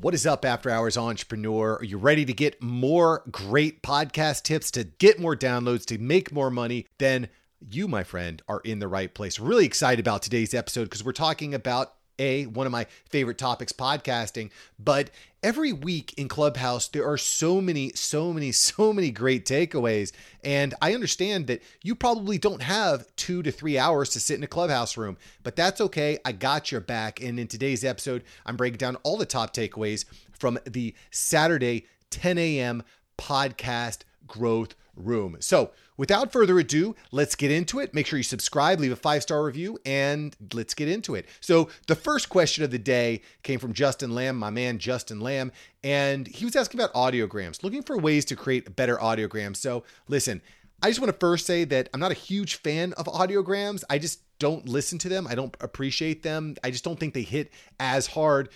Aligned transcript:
What 0.00 0.14
is 0.14 0.26
up, 0.26 0.44
After 0.44 0.70
Hours 0.70 0.96
Entrepreneur? 0.96 1.74
Are 1.74 1.84
you 1.84 1.98
ready 1.98 2.24
to 2.24 2.32
get 2.32 2.62
more 2.62 3.24
great 3.32 3.82
podcast 3.82 4.44
tips, 4.44 4.70
to 4.70 4.84
get 4.84 5.18
more 5.18 5.34
downloads, 5.34 5.84
to 5.86 5.98
make 5.98 6.30
more 6.30 6.52
money? 6.52 6.86
Then 6.98 7.28
you, 7.68 7.88
my 7.88 8.04
friend, 8.04 8.40
are 8.46 8.60
in 8.60 8.78
the 8.78 8.86
right 8.86 9.12
place. 9.12 9.40
Really 9.40 9.66
excited 9.66 9.98
about 9.98 10.22
today's 10.22 10.54
episode 10.54 10.84
because 10.84 11.02
we're 11.02 11.10
talking 11.10 11.52
about 11.52 11.94
a 12.18 12.46
one 12.46 12.66
of 12.66 12.72
my 12.72 12.86
favorite 13.08 13.38
topics 13.38 13.72
podcasting. 13.72 14.50
But 14.78 15.10
every 15.42 15.72
week 15.72 16.14
in 16.16 16.28
clubhouse 16.28 16.88
there 16.88 17.08
are 17.08 17.16
so 17.16 17.60
many 17.60 17.92
so 17.94 18.32
many 18.32 18.52
so 18.68 18.92
many 18.92 19.10
great 19.10 19.44
takeaways. 19.44 20.12
And 20.42 20.74
i 20.82 20.94
understand 20.94 21.46
that 21.46 21.62
you 21.82 21.94
probably 21.94 22.38
don't 22.38 22.62
have 22.62 23.06
two 23.16 23.42
to 23.42 23.52
three 23.52 23.78
hours 23.78 24.10
to 24.10 24.20
sit 24.20 24.36
in 24.36 24.44
a 24.44 24.48
clubhouse 24.48 24.96
room 24.96 25.16
but 25.42 25.56
that's 25.56 25.80
okay. 25.80 26.18
I 26.24 26.32
got 26.32 26.72
your 26.72 26.80
back. 26.80 27.22
And 27.22 27.38
in 27.38 27.46
today's 27.46 27.84
episode 27.84 28.24
i'm 28.46 28.56
breaking 28.56 28.78
down 28.78 28.96
all 28.96 29.16
the 29.16 29.26
top 29.26 29.54
takeaways 29.54 30.04
from 30.32 30.58
the 30.64 30.94
saturday 31.10 31.86
10 32.10 32.38
a.m 32.38 32.82
podcast 33.18 33.98
growth 34.26 34.74
room 34.98 35.36
so 35.40 35.70
without 35.98 36.32
further 36.32 36.58
ado, 36.58 36.96
let's 37.12 37.34
get 37.34 37.50
into 37.50 37.80
it. 37.80 37.92
Make 37.92 38.06
sure 38.06 38.16
you 38.16 38.22
subscribe, 38.22 38.80
leave 38.80 38.92
a 38.92 38.96
five 38.96 39.22
star 39.22 39.44
review, 39.44 39.78
and 39.84 40.34
let's 40.54 40.72
get 40.72 40.88
into 40.88 41.14
it. 41.14 41.26
So, 41.40 41.68
the 41.86 41.94
first 41.94 42.30
question 42.30 42.64
of 42.64 42.70
the 42.70 42.78
day 42.78 43.20
came 43.42 43.58
from 43.58 43.74
Justin 43.74 44.14
Lamb, 44.14 44.36
my 44.36 44.48
man 44.48 44.78
Justin 44.78 45.20
Lamb, 45.20 45.52
and 45.84 46.26
he 46.26 46.46
was 46.46 46.56
asking 46.56 46.80
about 46.80 46.94
audiograms, 46.94 47.62
looking 47.62 47.82
for 47.82 47.98
ways 47.98 48.24
to 48.26 48.36
create 48.36 48.74
better 48.76 48.96
audiograms. 48.96 49.56
So, 49.56 49.84
listen, 50.08 50.40
I 50.82 50.88
just 50.88 51.00
want 51.00 51.12
to 51.12 51.18
first 51.18 51.44
say 51.44 51.64
that 51.64 51.90
I'm 51.92 52.00
not 52.00 52.12
a 52.12 52.14
huge 52.14 52.56
fan 52.56 52.94
of 52.94 53.06
audiograms. 53.06 53.82
I 53.90 53.98
just 53.98 54.22
don't 54.38 54.68
listen 54.68 54.98
to 55.00 55.08
them. 55.08 55.26
I 55.26 55.34
don't 55.34 55.56
appreciate 55.60 56.22
them. 56.22 56.54
I 56.62 56.70
just 56.70 56.84
don't 56.84 56.98
think 56.98 57.12
they 57.12 57.22
hit 57.22 57.52
as 57.80 58.06
hard 58.06 58.48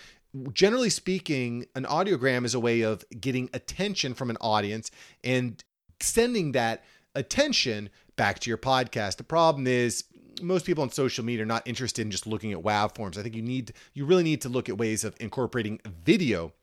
generally 0.51 0.89
speaking, 0.89 1.67
an 1.75 1.83
audiogram 1.85 2.43
is 2.43 2.55
a 2.55 2.59
way 2.59 2.81
of 2.81 3.05
getting 3.21 3.51
attention 3.53 4.15
from 4.15 4.31
an 4.31 4.37
audience 4.41 4.89
and 5.23 5.63
sending 6.03 6.51
that 6.53 6.83
attention 7.15 7.89
back 8.15 8.39
to 8.39 8.49
your 8.49 8.57
podcast. 8.57 9.17
The 9.17 9.23
problem 9.23 9.67
is 9.67 10.05
most 10.41 10.65
people 10.65 10.83
on 10.83 10.91
social 10.91 11.23
media 11.23 11.43
are 11.43 11.47
not 11.47 11.67
interested 11.67 12.01
in 12.01 12.11
just 12.11 12.27
looking 12.27 12.51
at 12.51 12.59
waveforms. 12.59 13.17
I 13.17 13.23
think 13.23 13.35
you 13.35 13.41
need 13.41 13.73
you 13.93 14.05
really 14.05 14.23
need 14.23 14.41
to 14.41 14.49
look 14.49 14.69
at 14.69 14.77
ways 14.77 15.03
of 15.03 15.15
incorporating 15.19 15.79
video. 16.03 16.53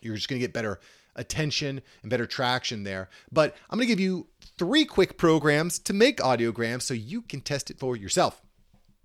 You're 0.00 0.16
just 0.16 0.28
going 0.28 0.40
to 0.40 0.46
get 0.46 0.52
better 0.52 0.80
attention 1.16 1.82
and 2.02 2.10
better 2.10 2.26
traction 2.26 2.84
there. 2.84 3.08
But 3.30 3.56
I'm 3.68 3.78
going 3.78 3.88
to 3.88 3.92
give 3.92 4.00
you 4.00 4.28
three 4.58 4.84
quick 4.84 5.18
programs 5.18 5.78
to 5.80 5.92
make 5.92 6.18
audiograms 6.18 6.82
so 6.82 6.94
you 6.94 7.22
can 7.22 7.40
test 7.40 7.70
it 7.70 7.78
for 7.78 7.96
yourself. 7.96 8.40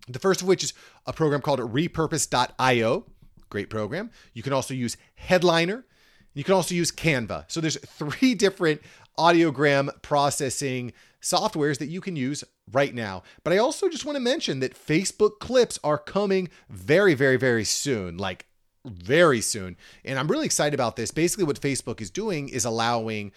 The 0.07 0.19
first 0.19 0.41
of 0.41 0.47
which 0.47 0.63
is 0.63 0.73
a 1.05 1.13
program 1.13 1.41
called 1.41 1.59
repurpose.io. 1.59 3.05
Great 3.49 3.69
program. 3.69 4.11
You 4.33 4.43
can 4.43 4.53
also 4.53 4.73
use 4.73 4.97
Headliner. 5.15 5.85
You 6.33 6.43
can 6.43 6.53
also 6.53 6.75
use 6.75 6.91
Canva. 6.91 7.45
So 7.47 7.61
there's 7.61 7.77
three 7.77 8.35
different 8.35 8.81
audiogram 9.17 9.89
processing 10.01 10.93
softwares 11.21 11.79
that 11.79 11.87
you 11.87 12.01
can 12.01 12.15
use 12.15 12.43
right 12.71 12.93
now. 12.93 13.23
But 13.43 13.53
I 13.53 13.57
also 13.57 13.89
just 13.89 14.05
want 14.05 14.15
to 14.15 14.21
mention 14.21 14.59
that 14.59 14.75
Facebook 14.75 15.39
clips 15.39 15.79
are 15.83 15.97
coming 15.97 16.49
very, 16.69 17.13
very, 17.13 17.37
very 17.37 17.63
soon. 17.63 18.17
Like, 18.17 18.45
very 18.85 19.41
soon. 19.41 19.77
And 20.03 20.19
I'm 20.19 20.27
really 20.27 20.45
excited 20.45 20.73
about 20.75 20.95
this. 20.95 21.11
Basically, 21.11 21.43
what 21.43 21.59
Facebook 21.59 22.01
is 22.01 22.09
doing 22.09 22.49
is 22.49 22.65
allowing 22.65 23.31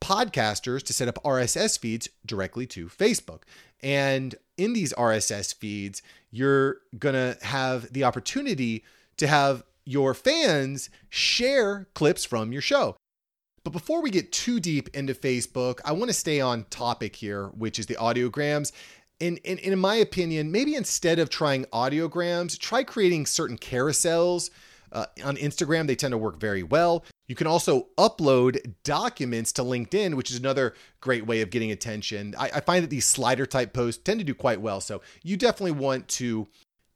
podcasters 0.00 0.82
to 0.82 0.92
set 0.92 1.08
up 1.08 1.22
RSS 1.24 1.78
feeds 1.78 2.08
directly 2.26 2.66
to 2.68 2.86
Facebook. 2.86 3.42
And 3.82 4.34
in 4.56 4.72
these 4.72 4.92
RSS 4.94 5.54
feeds, 5.54 6.02
you're 6.30 6.78
going 6.98 7.14
to 7.14 7.38
have 7.44 7.92
the 7.92 8.04
opportunity 8.04 8.84
to 9.18 9.26
have 9.26 9.62
your 9.84 10.14
fans 10.14 10.90
share 11.10 11.86
clips 11.94 12.24
from 12.24 12.52
your 12.52 12.62
show. 12.62 12.96
But 13.64 13.72
before 13.72 14.02
we 14.02 14.10
get 14.10 14.30
too 14.30 14.60
deep 14.60 14.94
into 14.94 15.14
Facebook, 15.14 15.80
I 15.86 15.92
want 15.92 16.10
to 16.10 16.14
stay 16.14 16.38
on 16.40 16.64
topic 16.64 17.16
here, 17.16 17.46
which 17.48 17.78
is 17.78 17.86
the 17.86 17.94
audiograms. 17.94 18.72
And, 19.20 19.40
and, 19.44 19.58
and 19.60 19.72
in 19.72 19.78
my 19.78 19.94
opinion, 19.96 20.52
maybe 20.52 20.74
instead 20.74 21.18
of 21.18 21.30
trying 21.30 21.64
audiograms, 21.66 22.58
try 22.58 22.82
creating 22.82 23.26
certain 23.26 23.56
carousels. 23.56 24.50
Uh, 24.92 25.06
on 25.24 25.36
Instagram, 25.36 25.86
they 25.86 25.96
tend 25.96 26.12
to 26.12 26.18
work 26.18 26.38
very 26.38 26.62
well. 26.62 27.04
You 27.26 27.34
can 27.34 27.46
also 27.46 27.88
upload 27.96 28.74
documents 28.84 29.50
to 29.52 29.62
LinkedIn, 29.62 30.14
which 30.14 30.30
is 30.30 30.36
another 30.36 30.74
great 31.00 31.26
way 31.26 31.40
of 31.40 31.50
getting 31.50 31.72
attention. 31.72 32.34
I, 32.38 32.50
I 32.56 32.60
find 32.60 32.84
that 32.84 32.90
these 32.90 33.06
slider 33.06 33.46
type 33.46 33.72
posts 33.72 34.02
tend 34.02 34.20
to 34.20 34.24
do 34.24 34.34
quite 34.34 34.60
well. 34.60 34.80
So 34.80 35.00
you 35.22 35.36
definitely 35.36 35.72
want 35.72 36.06
to 36.08 36.46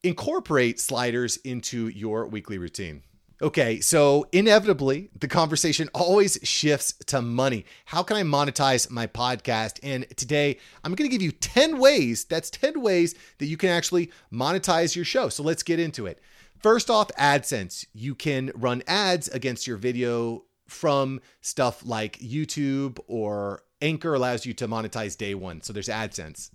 incorporate 0.05 0.79
sliders 0.79 1.39
into 1.39 1.89
your 1.89 2.27
weekly 2.27 2.59
routine. 2.59 3.03
Okay, 3.41 3.81
so 3.81 4.27
inevitably, 4.33 5.11
the 5.17 5.29
conversation 5.29 5.89
always 5.95 6.41
shifts 6.43 6.93
to 7.07 7.23
money. 7.23 7.65
How 7.85 8.03
can 8.03 8.17
I 8.17 8.25
monetize 8.25 8.91
my 8.91 9.07
podcast? 9.07 9.79
And 9.85 10.09
today, 10.17 10.59
I'm 10.83 10.93
going 10.93 11.09
to 11.09 11.13
give 11.13 11.23
you 11.23 11.31
10 11.31 11.79
ways. 11.79 12.25
That's 12.25 12.51
10 12.51 12.81
ways 12.81 13.15
that 13.39 13.47
you 13.47 13.57
can 13.57 13.71
actually 13.71 14.11
monetize 14.33 14.97
your 14.97 15.05
show. 15.05 15.29
So 15.29 15.45
let's 15.45 15.63
get 15.63 15.79
into 15.79 16.07
it. 16.07 16.21
First 16.59 16.91
off, 16.91 17.13
AdSense. 17.17 17.87
You 17.95 18.17
can 18.17 18.51
run 18.57 18.83
ads 18.89 19.29
against 19.29 19.69
your 19.69 19.77
video 19.77 20.45
from 20.67 21.21
stuff 21.41 21.87
like 21.87 22.19
YouTube 22.19 22.99
or 23.07 23.63
Anchor 23.81 24.15
allows 24.15 24.47
you 24.47 24.55
to 24.55 24.67
monetize 24.67 25.17
day 25.17 25.37
one. 25.37 25.63
So 25.63 25.73
there's 25.73 25.89
AdSense. 25.89 26.51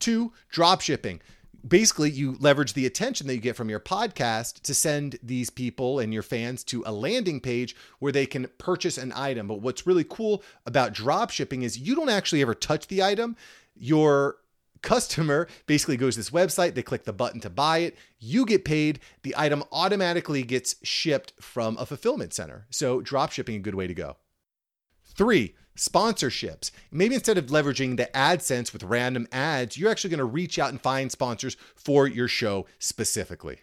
Two, 0.00 0.34
drop 0.50 0.82
shipping 0.82 1.22
basically 1.66 2.10
you 2.10 2.36
leverage 2.40 2.74
the 2.74 2.86
attention 2.86 3.26
that 3.26 3.34
you 3.34 3.40
get 3.40 3.56
from 3.56 3.70
your 3.70 3.80
podcast 3.80 4.60
to 4.62 4.74
send 4.74 5.18
these 5.22 5.50
people 5.50 5.98
and 5.98 6.12
your 6.12 6.22
fans 6.22 6.62
to 6.64 6.82
a 6.86 6.92
landing 6.92 7.40
page 7.40 7.74
where 7.98 8.12
they 8.12 8.26
can 8.26 8.48
purchase 8.58 8.98
an 8.98 9.12
item. 9.14 9.48
But 9.48 9.60
what's 9.60 9.86
really 9.86 10.04
cool 10.04 10.42
about 10.66 10.92
drop 10.92 11.30
shipping 11.30 11.62
is 11.62 11.78
you 11.78 11.94
don't 11.94 12.10
actually 12.10 12.42
ever 12.42 12.54
touch 12.54 12.88
the 12.88 13.02
item. 13.02 13.36
Your 13.74 14.36
customer 14.82 15.48
basically 15.66 15.96
goes 15.96 16.14
to 16.14 16.20
this 16.20 16.30
website, 16.30 16.74
they 16.74 16.82
click 16.82 17.04
the 17.04 17.12
button 17.12 17.40
to 17.40 17.48
buy 17.48 17.78
it, 17.78 17.96
you 18.18 18.44
get 18.44 18.66
paid, 18.66 19.00
the 19.22 19.34
item 19.36 19.64
automatically 19.72 20.42
gets 20.42 20.76
shipped 20.82 21.32
from 21.40 21.76
a 21.78 21.86
fulfillment 21.86 22.34
center. 22.34 22.66
So 22.70 23.00
drop 23.00 23.32
shipping 23.32 23.54
is 23.54 23.60
a 23.60 23.62
good 23.62 23.74
way 23.74 23.86
to 23.86 23.94
go. 23.94 24.16
3 25.16 25.54
sponsorships. 25.76 26.70
Maybe 26.90 27.14
instead 27.14 27.38
of 27.38 27.46
leveraging 27.46 27.96
the 27.96 28.10
AdSense 28.14 28.72
with 28.72 28.82
random 28.82 29.26
ads, 29.32 29.76
you're 29.76 29.90
actually 29.90 30.10
going 30.10 30.18
to 30.18 30.24
reach 30.24 30.58
out 30.58 30.70
and 30.70 30.80
find 30.80 31.10
sponsors 31.10 31.56
for 31.74 32.06
your 32.06 32.28
show 32.28 32.66
specifically. 32.78 33.58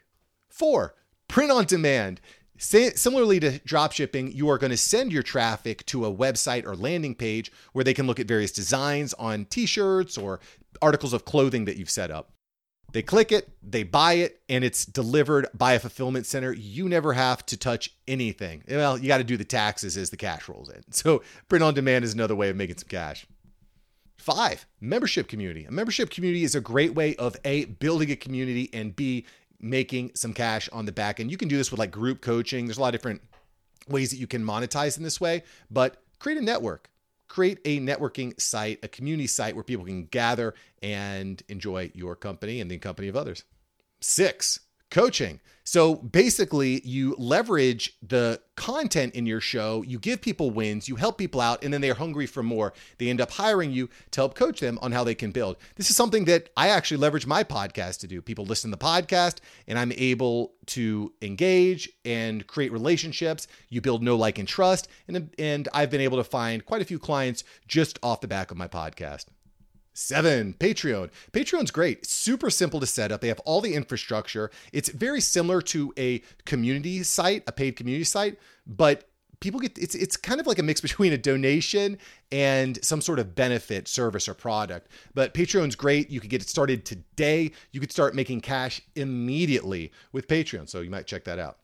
Four, 0.49 0.95
print 1.27 1.51
on 1.51 1.65
demand. 1.65 2.21
Similarly 2.57 3.39
to 3.39 3.59
dropshipping, 3.59 4.35
you 4.35 4.47
are 4.49 4.59
going 4.59 4.69
to 4.69 4.77
send 4.77 5.11
your 5.11 5.23
traffic 5.23 5.83
to 5.87 6.05
a 6.05 6.13
website 6.13 6.63
or 6.65 6.75
landing 6.75 7.15
page 7.15 7.51
where 7.73 7.83
they 7.83 7.93
can 7.93 8.05
look 8.05 8.19
at 8.19 8.27
various 8.27 8.51
designs 8.51 9.15
on 9.15 9.45
t 9.45 9.65
shirts 9.65 10.15
or 10.15 10.39
articles 10.79 11.13
of 11.13 11.25
clothing 11.25 11.65
that 11.65 11.77
you've 11.77 11.89
set 11.89 12.11
up. 12.11 12.33
They 12.91 13.01
click 13.01 13.31
it, 13.31 13.49
they 13.63 13.83
buy 13.83 14.13
it, 14.13 14.41
and 14.49 14.63
it's 14.63 14.85
delivered 14.85 15.47
by 15.53 15.73
a 15.73 15.79
fulfillment 15.79 16.25
center. 16.25 16.51
You 16.51 16.89
never 16.89 17.13
have 17.13 17.45
to 17.47 17.57
touch 17.57 17.95
anything. 18.07 18.63
Well, 18.69 18.97
you 18.97 19.07
got 19.07 19.19
to 19.19 19.23
do 19.23 19.37
the 19.37 19.45
taxes 19.45 19.95
as 19.95 20.09
the 20.09 20.17
cash 20.17 20.49
rolls 20.49 20.69
in. 20.69 20.81
So, 20.91 21.23
print 21.47 21.63
on 21.63 21.73
demand 21.73 22.03
is 22.03 22.13
another 22.13 22.35
way 22.35 22.49
of 22.49 22.55
making 22.55 22.77
some 22.77 22.87
cash. 22.87 23.25
Five, 24.17 24.67
membership 24.79 25.27
community. 25.27 25.65
A 25.65 25.71
membership 25.71 26.09
community 26.09 26.43
is 26.43 26.53
a 26.53 26.61
great 26.61 26.93
way 26.93 27.15
of 27.15 27.35
A, 27.43 27.65
building 27.65 28.11
a 28.11 28.15
community, 28.15 28.69
and 28.73 28.95
B, 28.95 29.25
making 29.59 30.11
some 30.15 30.33
cash 30.33 30.69
on 30.71 30.85
the 30.85 30.91
back 30.91 31.19
end. 31.19 31.31
You 31.31 31.37
can 31.37 31.47
do 31.47 31.57
this 31.57 31.71
with 31.71 31.79
like 31.79 31.91
group 31.91 32.21
coaching. 32.21 32.67
There's 32.67 32.77
a 32.77 32.81
lot 32.81 32.93
of 32.93 32.99
different 32.99 33.21
ways 33.87 34.11
that 34.11 34.17
you 34.17 34.27
can 34.27 34.43
monetize 34.43 34.97
in 34.97 35.03
this 35.03 35.19
way, 35.19 35.43
but 35.71 36.03
create 36.19 36.37
a 36.37 36.41
network 36.41 36.89
create 37.31 37.59
a 37.63 37.79
networking 37.79 38.37
site, 38.41 38.77
a 38.83 38.89
community 38.89 39.25
site 39.25 39.55
where 39.55 39.63
people 39.63 39.85
can 39.85 40.03
gather 40.07 40.53
and 40.81 41.41
enjoy 41.47 41.89
your 41.95 42.13
company 42.13 42.59
and 42.59 42.69
the 42.69 42.77
company 42.77 43.07
of 43.07 43.15
others. 43.15 43.45
Six, 44.01 44.59
coaching. 44.91 45.39
So 45.63 45.95
basically, 45.95 46.81
you 46.81 47.15
leverage 47.17 47.95
the 48.05 48.41
content 48.55 49.13
in 49.13 49.25
your 49.25 49.39
show, 49.39 49.83
you 49.83 49.99
give 49.99 50.19
people 50.19 50.49
wins, 50.49 50.89
you 50.89 50.95
help 50.95 51.17
people 51.17 51.39
out, 51.39 51.63
and 51.63 51.73
then 51.73 51.81
they're 51.81 51.93
hungry 51.93 52.25
for 52.25 52.41
more. 52.41 52.73
They 52.97 53.09
end 53.09 53.21
up 53.21 53.31
hiring 53.31 53.71
you 53.71 53.89
to 54.11 54.21
help 54.21 54.35
coach 54.35 54.59
them 54.59 54.79
on 54.81 54.91
how 54.91 55.03
they 55.03 55.15
can 55.15 55.31
build. 55.31 55.57
This 55.75 55.89
is 55.89 55.95
something 55.95 56.25
that 56.25 56.49
I 56.57 56.69
actually 56.69 56.97
leverage 56.97 57.27
my 57.27 57.43
podcast 57.43 57.99
to 57.99 58.07
do. 58.07 58.21
People 58.21 58.45
listen 58.45 58.71
to 58.71 58.77
the 58.77 58.83
podcast, 58.83 59.37
and 59.67 59.77
I'm 59.77 59.91
able 59.93 60.53
to 60.67 61.13
engage 61.21 61.89
and 62.05 62.45
create 62.47 62.71
relationships. 62.71 63.47
You 63.69 63.81
build 63.81 64.03
no 64.03 64.15
like, 64.15 64.39
and 64.39 64.47
trust. 64.47 64.87
And, 65.07 65.33
and 65.37 65.69
I've 65.73 65.91
been 65.91 66.01
able 66.01 66.17
to 66.17 66.23
find 66.23 66.65
quite 66.65 66.81
a 66.81 66.85
few 66.85 66.99
clients 66.99 67.43
just 67.67 67.99
off 68.01 68.21
the 68.21 68.27
back 68.27 68.51
of 68.51 68.57
my 68.57 68.67
podcast. 68.67 69.25
Seven, 69.93 70.53
Patreon. 70.53 71.09
Patreon's 71.33 71.71
great. 71.71 72.05
Super 72.05 72.49
simple 72.49 72.79
to 72.79 72.85
set 72.85 73.11
up. 73.11 73.19
They 73.21 73.27
have 73.27 73.41
all 73.41 73.59
the 73.59 73.75
infrastructure. 73.75 74.49
It's 74.71 74.89
very 74.89 75.19
similar 75.19 75.61
to 75.63 75.93
a 75.97 76.21
community 76.45 77.03
site, 77.03 77.43
a 77.45 77.51
paid 77.51 77.75
community 77.75 78.05
site, 78.05 78.39
but 78.65 79.09
people 79.41 79.59
get 79.59 79.77
it's 79.77 79.95
it's 79.95 80.15
kind 80.15 80.39
of 80.39 80.47
like 80.47 80.59
a 80.59 80.63
mix 80.63 80.79
between 80.81 81.11
a 81.11 81.17
donation 81.17 81.97
and 82.31 82.83
some 82.83 83.01
sort 83.01 83.19
of 83.19 83.35
benefit, 83.35 83.89
service, 83.89 84.29
or 84.29 84.33
product. 84.33 84.87
But 85.13 85.33
Patreon's 85.33 85.75
great. 85.75 86.09
You 86.09 86.21
could 86.21 86.29
get 86.29 86.41
it 86.41 86.47
started 86.47 86.85
today. 86.85 87.51
You 87.71 87.81
could 87.81 87.91
start 87.91 88.15
making 88.15 88.41
cash 88.41 88.81
immediately 88.95 89.91
with 90.13 90.27
Patreon. 90.29 90.69
So 90.69 90.79
you 90.79 90.89
might 90.89 91.07
check 91.07 91.25
that 91.25 91.39
out. 91.39 91.57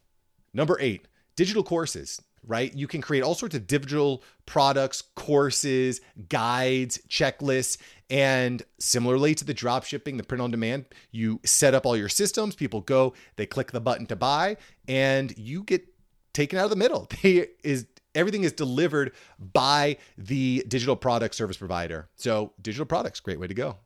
Number 0.53 0.77
eight, 0.81 1.07
digital 1.37 1.63
courses 1.63 2.21
right? 2.47 2.73
You 2.73 2.87
can 2.87 3.01
create 3.01 3.21
all 3.21 3.35
sorts 3.35 3.55
of 3.55 3.67
digital 3.67 4.23
products, 4.45 5.03
courses, 5.15 6.01
guides, 6.29 6.99
checklists. 7.09 7.77
And 8.09 8.63
similarly 8.79 9.35
to 9.35 9.45
the 9.45 9.53
drop 9.53 9.83
shipping, 9.83 10.17
the 10.17 10.23
print 10.23 10.41
on 10.41 10.49
demand, 10.49 10.85
you 11.11 11.41
set 11.43 11.73
up 11.73 11.85
all 11.85 11.97
your 11.97 12.09
systems, 12.09 12.55
people 12.55 12.81
go, 12.81 13.13
they 13.35 13.45
click 13.45 13.71
the 13.71 13.81
button 13.81 14.05
to 14.07 14.15
buy, 14.15 14.57
and 14.87 15.37
you 15.37 15.63
get 15.63 15.85
taken 16.33 16.57
out 16.57 16.65
of 16.65 16.69
the 16.69 16.75
middle. 16.75 17.07
They 17.21 17.49
is 17.63 17.87
everything 18.15 18.43
is 18.43 18.53
delivered 18.53 19.13
by 19.53 19.97
the 20.17 20.63
digital 20.67 20.95
product 20.95 21.35
service 21.35 21.57
provider. 21.57 22.09
So 22.15 22.53
digital 22.61 22.85
products, 22.85 23.19
great 23.19 23.39
way 23.39 23.47
to 23.47 23.53
go. 23.53 23.77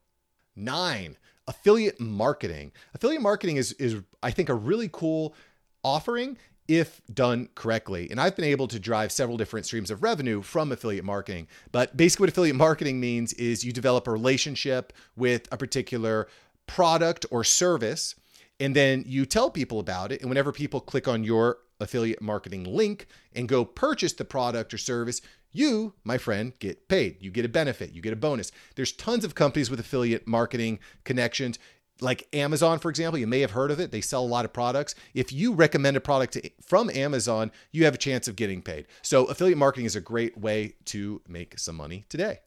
Nine, 0.56 1.18
affiliate 1.48 2.00
marketing. 2.00 2.72
Affiliate 2.94 3.22
marketing 3.22 3.58
is 3.58 3.74
is 3.74 4.02
I 4.22 4.32
think 4.32 4.50
a 4.50 4.54
really 4.54 4.90
cool 4.92 5.36
offering 5.84 6.38
if 6.68 7.02
done 7.14 7.50
correctly. 7.56 8.10
And 8.10 8.20
I've 8.20 8.36
been 8.36 8.46
able 8.46 8.68
to 8.70 8.80
drive 8.80 9.12
several 9.12 9.38
different 9.38 9.66
streams 9.66 9.92
of 9.92 10.04
revenue 10.04 10.42
from 10.42 10.72
affiliate 10.72 11.06
marketing. 11.06 11.48
But 11.72 11.98
basically, 11.98 12.24
what 12.24 12.30
affiliate 12.30 12.56
marketing 12.56 13.00
means 13.00 13.34
is 13.34 13.66
you 13.66 13.74
develop 13.74 14.08
a 14.08 14.12
relationship 14.12 14.94
with 15.16 15.48
a 15.52 15.58
particular 15.58 16.28
product 16.68 17.26
or 17.32 17.44
service, 17.44 18.16
and 18.60 18.76
then 18.76 19.04
you 19.06 19.26
tell 19.26 19.50
people 19.50 19.80
about 19.80 20.12
it. 20.12 20.22
And 20.22 20.30
whenever 20.30 20.52
people 20.52 20.80
click 20.80 21.08
on 21.08 21.24
your 21.24 21.58
affiliate 21.80 22.22
marketing 22.22 22.64
link 22.64 23.08
and 23.34 23.50
go 23.50 23.66
purchase 23.66 24.14
the 24.14 24.24
product 24.24 24.74
or 24.74 24.78
service, 24.78 25.22
you, 25.52 25.94
my 26.04 26.18
friend, 26.18 26.54
get 26.60 26.88
paid. 26.88 27.18
You 27.20 27.32
get 27.32 27.44
a 27.44 27.50
benefit, 27.50 27.92
you 27.92 28.02
get 28.02 28.14
a 28.14 28.18
bonus. 28.18 28.52
There's 28.76 28.94
tons 28.94 29.26
of 29.26 29.36
companies 29.36 29.70
with 29.70 29.80
affiliate 29.80 30.28
marketing 30.28 30.80
connections 31.04 31.60
like 32.02 32.28
Amazon, 32.34 32.80
for 32.80 32.90
example, 32.90 33.20
you 33.20 33.28
may 33.28 33.40
have 33.40 33.52
heard 33.52 33.72
of 33.72 33.80
it. 33.80 33.92
They 33.92 34.02
sell 34.02 34.24
a 34.24 34.28
lot 34.28 34.44
of 34.44 34.52
products. 34.52 34.96
If 35.14 35.32
you 35.32 35.54
recommend 35.54 35.96
a 35.96 36.02
product 36.02 36.34
to, 36.34 36.50
from 36.62 36.90
Amazon, 36.90 37.52
you 37.72 37.86
have 37.86 37.94
a 37.94 38.00
chance 38.00 38.28
of 38.28 38.36
getting 38.36 38.62
paid. 38.62 38.88
So, 39.02 39.26
affiliate 39.26 39.58
marketing 39.58 39.86
is 39.86 39.96
a 39.96 40.02
great 40.02 40.38
way 40.38 40.74
to 40.86 41.22
make 41.28 41.60
some 41.60 41.76
money 41.76 42.06
today. 42.10 42.40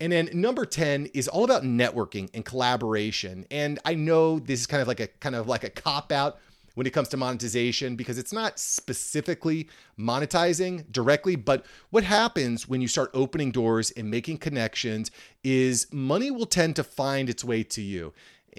And 0.00 0.12
then 0.12 0.28
number 0.32 0.66
10 0.66 1.06
is 1.14 1.28
all 1.28 1.44
about 1.44 1.62
networking 1.62 2.28
and 2.34 2.44
collaboration. 2.44 3.46
And 3.50 3.78
I 3.84 3.94
know 3.94 4.38
this 4.38 4.60
is 4.60 4.66
kind 4.66 4.82
of 4.82 4.88
like 4.88 5.00
a 5.00 5.06
kind 5.06 5.36
of 5.36 5.46
like 5.46 5.64
a 5.64 5.70
cop 5.70 6.10
out 6.10 6.38
when 6.74 6.86
it 6.86 6.92
comes 6.92 7.08
to 7.08 7.16
monetization 7.16 7.96
because 7.96 8.18
it's 8.18 8.32
not 8.32 8.58
specifically 8.58 9.68
monetizing 9.98 10.90
directly, 10.90 11.36
but 11.36 11.64
what 11.90 12.04
happens 12.04 12.68
when 12.68 12.80
you 12.80 12.88
start 12.88 13.10
opening 13.14 13.50
doors 13.50 13.92
and 13.92 14.10
making 14.10 14.38
connections 14.38 15.10
is 15.42 15.86
money 15.92 16.30
will 16.30 16.46
tend 16.46 16.74
to 16.76 16.84
find 16.84 17.30
its 17.30 17.44
way 17.44 17.62
to 17.62 17.80
you 17.80 18.12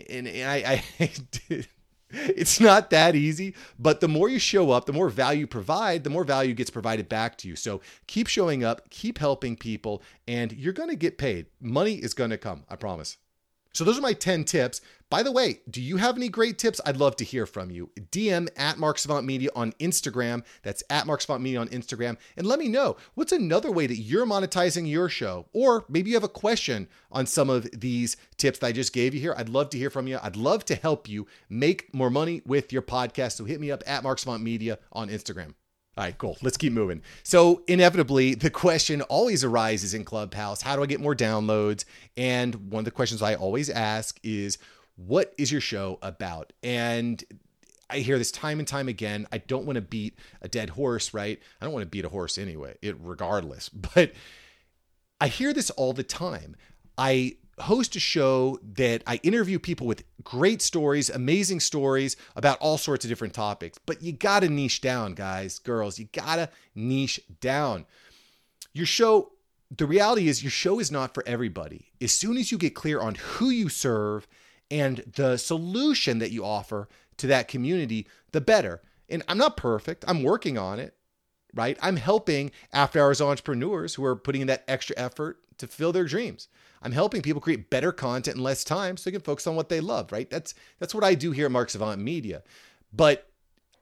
and, 0.10 0.28
and 0.28 0.50
I, 0.50 0.84
I 1.00 1.12
it's 2.10 2.60
not 2.60 2.90
that 2.92 3.16
easy, 3.16 3.56
but 3.80 4.00
the 4.00 4.08
more 4.08 4.30
you 4.30 4.40
show 4.40 4.72
up, 4.72 4.86
the 4.86 4.94
more 4.94 5.10
value 5.10 5.42
you 5.42 5.48
provide, 5.48 6.04
the 6.04 6.10
more 6.10 6.24
value 6.24 6.54
gets 6.54 6.70
provided 6.70 7.10
back 7.10 7.38
to 7.40 7.48
you. 7.48 7.56
So 7.56 7.82
keep 8.08 8.28
showing 8.28 8.64
up, 8.64 8.90
keep 8.90 9.18
helping 9.18 9.56
people, 9.56 10.02
and 10.28 10.52
you're 10.54 10.74
going 10.74 10.90
to 10.90 10.96
get 10.96 11.18
paid. 11.18 11.48
Money 11.60 11.96
is 11.96 12.14
going 12.14 12.30
to 12.30 12.38
come, 12.38 12.64
I 12.70 12.76
promise. 12.76 13.18
So 13.76 13.84
those 13.84 13.98
are 13.98 14.02
my 14.02 14.14
10 14.14 14.46
tips. 14.46 14.80
By 15.10 15.22
the 15.22 15.34
way, 15.34 15.60
do 15.70 15.82
you 15.82 15.98
have 15.98 16.16
any 16.16 16.30
great 16.30 16.58
tips? 16.58 16.80
I'd 16.86 16.96
love 16.96 17.18
to 17.18 17.26
hear 17.26 17.46
from 17.46 17.70
you. 17.70 17.90
DM 18.10 18.48
at 18.56 18.78
Mark 18.78 18.98
Savant 18.98 19.26
Media 19.26 19.50
on 19.54 19.74
Instagram. 19.74 20.46
That's 20.64 20.82
at 20.90 21.06
Mark 21.06 21.20
Savant 21.20 21.44
Media 21.44 21.60
on 21.60 21.68
Instagram. 21.68 22.16
And 22.38 22.48
let 22.48 22.58
me 22.58 22.70
know 22.70 22.96
what's 23.16 23.34
another 23.34 23.70
way 23.70 23.86
that 23.86 23.98
you're 23.98 24.26
monetizing 24.26 24.90
your 24.90 25.10
show. 25.10 25.48
Or 25.52 25.84
maybe 25.90 26.10
you 26.10 26.16
have 26.16 26.24
a 26.24 26.30
question 26.30 26.88
on 27.12 27.26
some 27.26 27.50
of 27.50 27.70
these 27.78 28.16
tips 28.38 28.60
that 28.60 28.68
I 28.68 28.72
just 28.72 28.94
gave 28.94 29.14
you 29.14 29.20
here. 29.20 29.36
I'd 29.38 29.50
love 29.50 29.70
to 29.72 29.78
hear 29.78 29.90
from 29.90 30.08
you. 30.08 30.20
I'd 30.24 30.38
love 30.38 30.64
to 30.66 30.76
help 30.76 31.10
you 31.10 31.28
make 31.50 31.94
more 31.94 32.10
money 32.10 32.44
with 32.46 32.72
your 32.72 32.82
podcast. 32.82 33.34
So 33.34 33.44
hit 33.44 33.60
me 33.60 33.72
up 33.72 33.84
at 33.86 34.04
Mark 34.04 34.20
Savant 34.20 34.42
Media 34.42 34.80
on 34.94 35.10
Instagram. 35.10 35.54
All 35.98 36.04
right, 36.04 36.18
cool. 36.18 36.38
Let's 36.42 36.58
keep 36.58 36.74
moving. 36.74 37.02
So, 37.24 37.64
inevitably, 37.68 38.36
the 38.36 38.50
question 38.50 39.02
always 39.04 39.46
arises 39.46 39.94
in 39.94 40.04
Clubhouse 40.04 40.62
how 40.62 40.76
do 40.76 40.84
I 40.84 40.88
get 40.88 41.00
more 41.00 41.16
downloads? 41.16 41.86
And 42.18 42.72
one 42.72 42.80
of 42.82 42.86
the 42.86 42.92
questions 42.92 43.22
I 43.22 43.36
always 43.36 43.70
ask 43.70 44.20
is, 44.22 44.58
what 44.98 45.34
is 45.38 45.52
your 45.52 45.62
show 45.62 46.00
about? 46.02 46.52
And 46.64 47.24
I 47.90 48.00
hear 48.00 48.18
this 48.18 48.32
time 48.32 48.60
and 48.60 48.68
time 48.68 48.90
again. 48.90 49.28
I 49.32 49.38
don't 49.38 49.66
want 49.66 49.76
to 49.76 49.82
beat 49.82 50.18
a 50.42 50.50
dead 50.50 50.72
horse, 50.72 51.14
right? 51.14 51.40
I 51.62 51.66
don't 51.66 51.74
want 51.74 51.84
to 51.84 51.90
beat 51.90 52.06
a 52.06 52.10
horse 52.10 52.38
anyway, 52.38 52.76
it 52.82 52.98
regardless. 53.00 53.70
But 53.96 54.14
I 55.22 55.28
hear 55.30 55.54
this 55.54 55.70
all 55.72 55.94
the 55.94 56.04
time. 56.04 56.58
I 56.98 57.38
host 57.60 57.96
a 57.96 58.00
show 58.00 58.60
that 58.76 59.02
I 59.08 59.20
interview 59.24 59.60
people 59.60 59.88
with 59.88 60.04
great 60.24 60.62
stories, 60.62 61.10
amazing 61.10 61.62
stories 61.62 62.18
about 62.36 62.60
all 62.60 62.78
sorts 62.78 63.06
of 63.06 63.10
different 63.10 63.34
topics. 63.34 63.78
But 63.86 64.02
you 64.02 64.12
got 64.12 64.42
to 64.42 64.50
niche 64.50 64.82
down, 64.82 65.14
guys, 65.14 65.60
girls. 65.60 65.98
You 65.98 66.08
got 66.12 66.36
to 66.36 66.50
niche 66.74 67.22
down. 67.40 67.86
Your 68.74 68.86
show, 68.86 69.32
the 69.76 69.86
reality 69.86 70.28
is, 70.28 70.44
your 70.44 70.52
show 70.52 70.80
is 70.80 70.92
not 70.92 71.14
for 71.14 71.24
everybody. 71.26 71.92
As 72.02 72.12
soon 72.12 72.38
as 72.38 72.52
you 72.52 72.58
get 72.58 72.76
clear 72.76 73.00
on 73.00 73.16
who 73.16 73.50
you 73.50 73.70
serve 73.70 74.28
and 74.70 74.98
the 75.16 75.38
solution 75.38 76.20
that 76.20 76.32
you 76.32 76.44
offer 76.44 76.90
to 77.18 77.28
that 77.28 77.48
community, 77.48 78.08
the 78.32 78.42
better. 78.42 78.82
And 79.08 79.24
I'm 79.28 79.38
not 79.38 79.56
perfect, 79.56 80.04
I'm 80.08 80.24
working 80.24 80.58
on 80.58 80.80
it, 80.80 80.96
right? 81.54 81.78
I'm 81.82 81.96
helping 81.96 82.52
after 82.74 83.00
hours 83.00 83.22
entrepreneurs 83.22 83.96
who 83.96 84.04
are 84.04 84.16
putting 84.16 84.42
in 84.42 84.48
that 84.48 84.66
extra 84.68 84.98
effort 84.98 85.40
to 85.58 85.68
fulfill 85.68 85.92
their 85.92 86.06
dreams. 86.06 86.48
I'm 86.82 86.92
helping 86.92 87.22
people 87.22 87.42
create 87.42 87.70
better 87.70 87.92
content 87.92 88.38
in 88.38 88.44
less 88.44 88.64
time 88.64 88.98
so 88.98 89.10
they 89.10 89.14
can 89.14 89.22
focus 89.22 89.48
on 89.48 89.56
what 89.56 89.70
they 89.70 89.80
love, 89.80 90.12
right? 90.12 90.30
That's 90.30 90.54
that's 90.80 90.94
what 90.94 91.04
I 91.04 91.16
do 91.16 91.32
here 91.32 91.46
at 91.46 91.52
Mark 91.52 91.70
Savant 91.70 92.00
Media. 92.02 92.44
But 92.94 93.28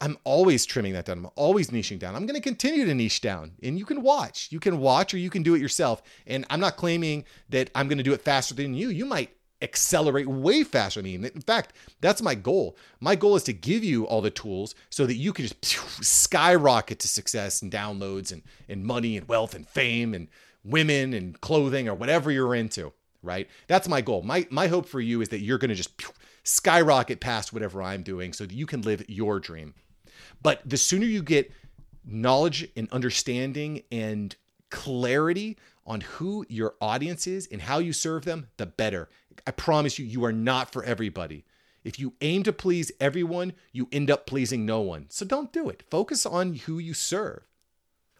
I'm 0.04 0.18
always 0.26 0.66
trimming 0.66 0.94
that 0.94 1.06
down. 1.06 1.20
I'm 1.20 1.30
always 1.36 1.70
niching 1.70 1.98
down. 1.98 2.16
I'm 2.16 2.26
going 2.26 2.36
to 2.36 2.42
continue 2.42 2.86
to 2.86 2.94
niche 2.94 3.22
down. 3.22 3.54
And 3.64 3.80
you 3.80 3.86
can 3.86 4.02
watch. 4.02 4.50
You 4.52 4.60
can 4.60 4.80
watch 4.80 5.14
or 5.14 5.18
you 5.18 5.30
can 5.30 5.44
do 5.44 5.56
it 5.56 5.62
yourself. 5.62 6.02
And 6.28 6.46
I'm 6.50 6.60
not 6.60 6.76
claiming 6.76 7.24
that 7.50 7.70
I'm 7.74 7.88
going 7.88 8.00
to 8.00 8.04
do 8.04 8.12
it 8.14 8.22
faster 8.22 8.54
than 8.54 8.74
you. 8.74 8.90
You 8.90 9.06
might 9.06 9.30
accelerate 9.64 10.28
way 10.28 10.64
faster 10.64 11.02
than 11.02 11.22
me. 11.22 11.30
In 11.34 11.42
fact, 11.42 11.74
that's 12.02 12.22
my 12.22 12.36
goal. 12.36 12.78
My 13.00 13.16
goal 13.16 13.36
is 13.36 13.44
to 13.44 13.54
give 13.54 13.84
you 13.84 14.06
all 14.06 14.22
the 14.22 14.30
tools 14.30 14.76
so 14.90 15.06
that 15.06 15.16
you 15.16 15.34
can 15.34 15.46
just 15.46 15.64
skyrocket 16.04 17.00
to 17.00 17.08
success 17.08 17.62
and 17.62 17.72
downloads 17.72 18.32
and, 18.32 18.44
and 18.68 18.86
money 18.86 19.18
and 19.18 19.28
wealth 19.28 19.56
and 19.56 19.68
fame 19.68 20.14
and 20.14 20.28
women 20.64 21.14
and 21.14 21.40
clothing 21.42 21.88
or 21.88 21.96
whatever 21.96 22.30
you're 22.32 22.56
into, 22.56 22.94
right? 23.22 23.50
That's 23.68 23.88
my 23.88 24.02
goal. 24.02 24.22
My 24.22 24.46
my 24.50 24.68
hope 24.68 24.88
for 24.88 25.02
you 25.02 25.22
is 25.22 25.30
that 25.30 25.40
you're 25.40 25.58
going 25.58 25.70
to 25.70 25.76
just 25.76 26.04
skyrocket 26.44 27.20
past 27.20 27.54
whatever 27.54 27.82
I'm 27.82 28.04
doing 28.04 28.34
so 28.34 28.46
that 28.46 28.54
you 28.54 28.66
can 28.66 28.82
live 28.82 29.04
your 29.10 29.40
dream. 29.40 29.74
But 30.42 30.62
the 30.66 30.78
sooner 30.78 31.06
you 31.06 31.24
get 31.24 31.52
knowledge 32.06 32.68
and 32.76 32.90
understanding 32.92 33.84
and 33.92 34.36
clarity 34.70 35.58
on 35.86 36.02
who 36.02 36.46
your 36.50 36.76
audience 36.82 37.28
is 37.28 37.48
and 37.52 37.62
how 37.62 37.80
you 37.80 37.94
serve 37.94 38.26
them, 38.26 38.48
the 38.58 38.66
better. 38.66 39.10
I 39.46 39.52
promise 39.52 40.00
you, 40.00 40.06
you 40.06 40.24
are 40.26 40.34
not 40.34 40.72
for 40.72 40.84
everybody. 40.84 41.46
If 41.84 42.00
you 42.00 42.14
aim 42.22 42.44
to 42.44 42.54
please 42.54 42.92
everyone, 43.00 43.54
you 43.72 43.90
end 43.92 44.10
up 44.10 44.26
pleasing 44.26 44.66
no 44.66 44.82
one. 44.82 45.08
So 45.10 45.26
don't 45.26 45.52
do 45.52 45.70
it. 45.70 45.84
Focus 45.90 46.26
on 46.26 46.56
who 46.56 46.80
you 46.80 46.94
serve. 46.94 47.44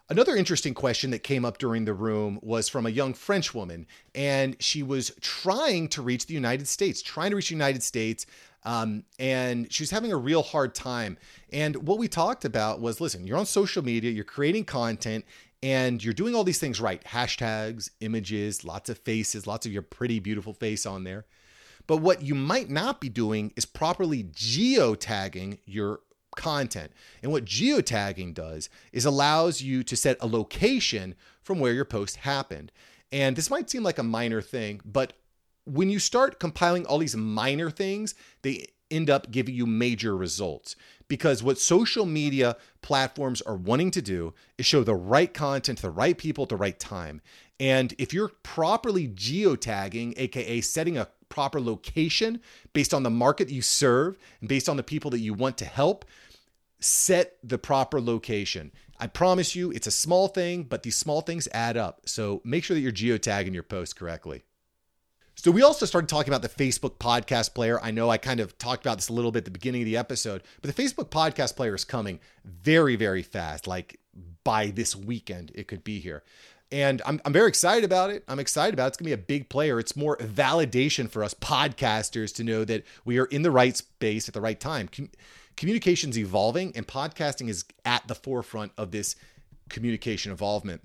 Another 0.10 0.36
interesting 0.36 0.74
question 0.74 1.12
that 1.12 1.24
came 1.24 1.46
up 1.46 1.58
during 1.58 1.86
the 1.86 1.94
room 1.94 2.38
was 2.42 2.68
from 2.68 2.86
a 2.86 2.90
young 2.90 3.14
French 3.14 3.54
woman, 3.56 3.88
and 4.14 4.58
she 4.60 4.84
was 4.84 5.12
trying 5.22 5.88
to 5.90 6.02
reach 6.02 6.26
the 6.26 6.34
United 6.34 6.68
States, 6.68 7.02
trying 7.02 7.30
to 7.30 7.38
reach 7.38 7.48
the 7.48 7.56
United 7.56 7.82
States, 7.82 8.26
um, 8.64 9.06
and 9.18 9.72
she's 9.72 9.92
having 9.92 10.12
a 10.12 10.18
real 10.18 10.44
hard 10.44 10.76
time. 10.76 11.18
And 11.54 11.88
what 11.88 11.98
we 11.98 12.10
talked 12.10 12.44
about 12.44 12.82
was 12.82 13.00
listen, 13.00 13.26
you're 13.26 13.38
on 13.38 13.46
social 13.46 13.84
media, 13.84 14.12
you're 14.12 14.26
creating 14.26 14.66
content, 14.66 15.26
and 15.64 16.04
you're 16.04 16.14
doing 16.14 16.36
all 16.36 16.44
these 16.44 16.60
things 16.60 16.82
right 16.82 17.02
hashtags, 17.06 17.90
images, 18.02 18.66
lots 18.66 18.90
of 18.90 18.98
faces, 19.00 19.48
lots 19.48 19.66
of 19.66 19.72
your 19.72 19.82
pretty, 19.82 20.20
beautiful 20.20 20.54
face 20.54 20.86
on 20.86 21.06
there. 21.06 21.26
But 21.88 21.98
what 21.98 22.22
you 22.22 22.36
might 22.36 22.70
not 22.70 23.00
be 23.00 23.08
doing 23.08 23.54
is 23.56 23.66
properly 23.66 24.26
geotagging 24.26 25.60
your 25.66 26.02
content. 26.36 26.92
And 27.22 27.32
what 27.32 27.46
geotagging 27.46 28.34
does 28.34 28.70
is 28.92 29.06
allows 29.06 29.62
you 29.62 29.84
to 29.84 29.96
set 29.96 30.18
a 30.20 30.28
location 30.28 31.16
from 31.42 31.60
where 31.60 31.74
your 31.74 31.86
post 31.86 32.18
happened. 32.18 32.72
And 33.12 33.36
this 33.36 33.50
might 33.50 33.70
seem 33.70 33.84
like 33.84 33.98
a 33.98 34.04
minor 34.04 34.42
thing, 34.42 34.82
but 34.84 35.14
when 35.66 35.90
you 35.90 36.00
start 36.00 36.42
compiling 36.42 36.86
all 36.86 36.98
these 36.98 37.16
minor 37.16 37.70
things, 37.70 38.16
they 38.42 38.66
end 38.94 39.10
up 39.10 39.32
giving 39.32 39.56
you 39.56 39.66
major 39.66 40.16
results. 40.16 40.76
Because 41.08 41.44
what 41.44 41.60
social 41.60 42.06
media 42.06 42.56
platforms 42.82 43.42
are 43.42 43.56
wanting 43.56 43.92
to 43.92 44.02
do 44.02 44.34
is 44.58 44.66
show 44.66 44.84
the 44.84 44.96
right 44.96 45.34
content 45.34 45.80
to 45.80 45.84
the 45.84 45.90
right 45.90 46.18
people 46.18 46.44
at 46.44 46.50
the 46.50 46.56
right 46.56 46.80
time. 46.80 47.22
And 47.60 47.94
if 47.98 48.14
you're 48.14 48.32
properly 48.44 49.08
geotagging, 49.08 50.14
aka 50.18 50.62
setting 50.62 50.98
a 50.98 51.10
proper 51.30 51.60
location 51.60 52.40
based 52.74 52.94
on 52.94 53.04
the 53.04 53.10
market 53.10 53.50
you 53.50 53.62
serve 53.62 54.18
and 54.40 54.50
based 54.50 54.70
on 54.70 54.78
the 54.78 54.84
people 54.84 55.12
that 55.12 55.20
you 55.20 55.34
want 55.34 55.58
to 55.58 55.66
help, 55.66 56.06
set 56.80 57.38
the 57.44 57.58
proper 57.58 58.00
location. 58.00 58.72
I 59.00 59.08
promise 59.08 59.56
you, 59.56 59.72
it's 59.72 59.88
a 59.88 59.92
small 59.92 60.28
thing, 60.28 60.64
but 60.64 60.84
these 60.84 60.96
small 60.96 61.22
things 61.22 61.48
add 61.52 61.76
up. 61.76 62.02
So 62.06 62.42
make 62.44 62.64
sure 62.64 62.76
that 62.76 62.82
you're 62.82 62.92
geotagging 62.92 63.54
your 63.54 63.64
post 63.64 63.96
correctly. 63.96 64.44
So 65.36 65.52
we 65.52 65.62
also 65.62 65.86
started 65.86 66.08
talking 66.08 66.34
about 66.34 66.42
the 66.42 66.50
Facebook 66.64 66.98
podcast 66.98 67.54
player. 67.54 67.80
I 67.82 67.92
know 67.92 68.10
I 68.10 68.18
kind 68.18 68.40
of 68.40 68.58
talked 68.58 68.86
about 68.86 68.98
this 68.98 69.10
a 69.10 69.14
little 69.14 69.32
bit 69.32 69.40
at 69.40 69.46
the 69.46 69.52
beginning 69.52 69.82
of 69.82 69.86
the 69.88 69.98
episode, 69.98 70.44
but 70.62 70.74
the 70.74 70.84
Facebook 70.84 71.10
podcast 71.10 71.56
player 71.56 71.76
is 71.76 71.84
coming 71.84 72.20
very, 72.46 72.96
very 72.96 73.24
fast. 73.24 73.68
Like 73.68 74.00
by 74.44 74.68
this 74.68 74.96
weekend, 74.96 75.52
it 75.56 75.68
could 75.68 75.84
be 75.84 76.00
here. 76.00 76.24
And 76.72 77.02
I'm, 77.06 77.22
I'm 77.26 77.34
very 77.34 77.50
excited 77.50 77.84
about 77.84 78.10
it. 78.10 78.24
I'm 78.28 78.40
excited 78.40 78.74
about 78.74 78.86
it. 78.86 78.88
It's 78.90 78.98
going 78.98 79.12
to 79.12 79.18
be 79.18 79.22
a 79.22 79.26
big 79.26 79.50
player. 79.50 79.80
It's 79.80 79.96
more 79.96 80.18
validation 80.18 81.10
for 81.10 81.24
us 81.24 81.34
podcasters 81.34 82.34
to 82.36 82.44
know 82.44 82.64
that 82.66 82.84
we 83.06 83.20
are 83.20 83.26
in 83.26 83.42
the 83.42 83.52
right 83.52 83.76
space 83.76 84.28
at 84.28 84.34
the 84.34 84.42
right 84.42 84.60
time. 84.60 84.88
Com- 84.88 85.12
communication's 85.56 86.18
evolving, 86.18 86.76
and 86.76 86.88
podcasting 86.88 87.48
is 87.50 87.66
at 87.86 88.08
the 88.08 88.16
forefront 88.16 88.72
of 88.78 88.92
this 88.92 89.16
communication 89.70 90.32
involvement. 90.32 90.82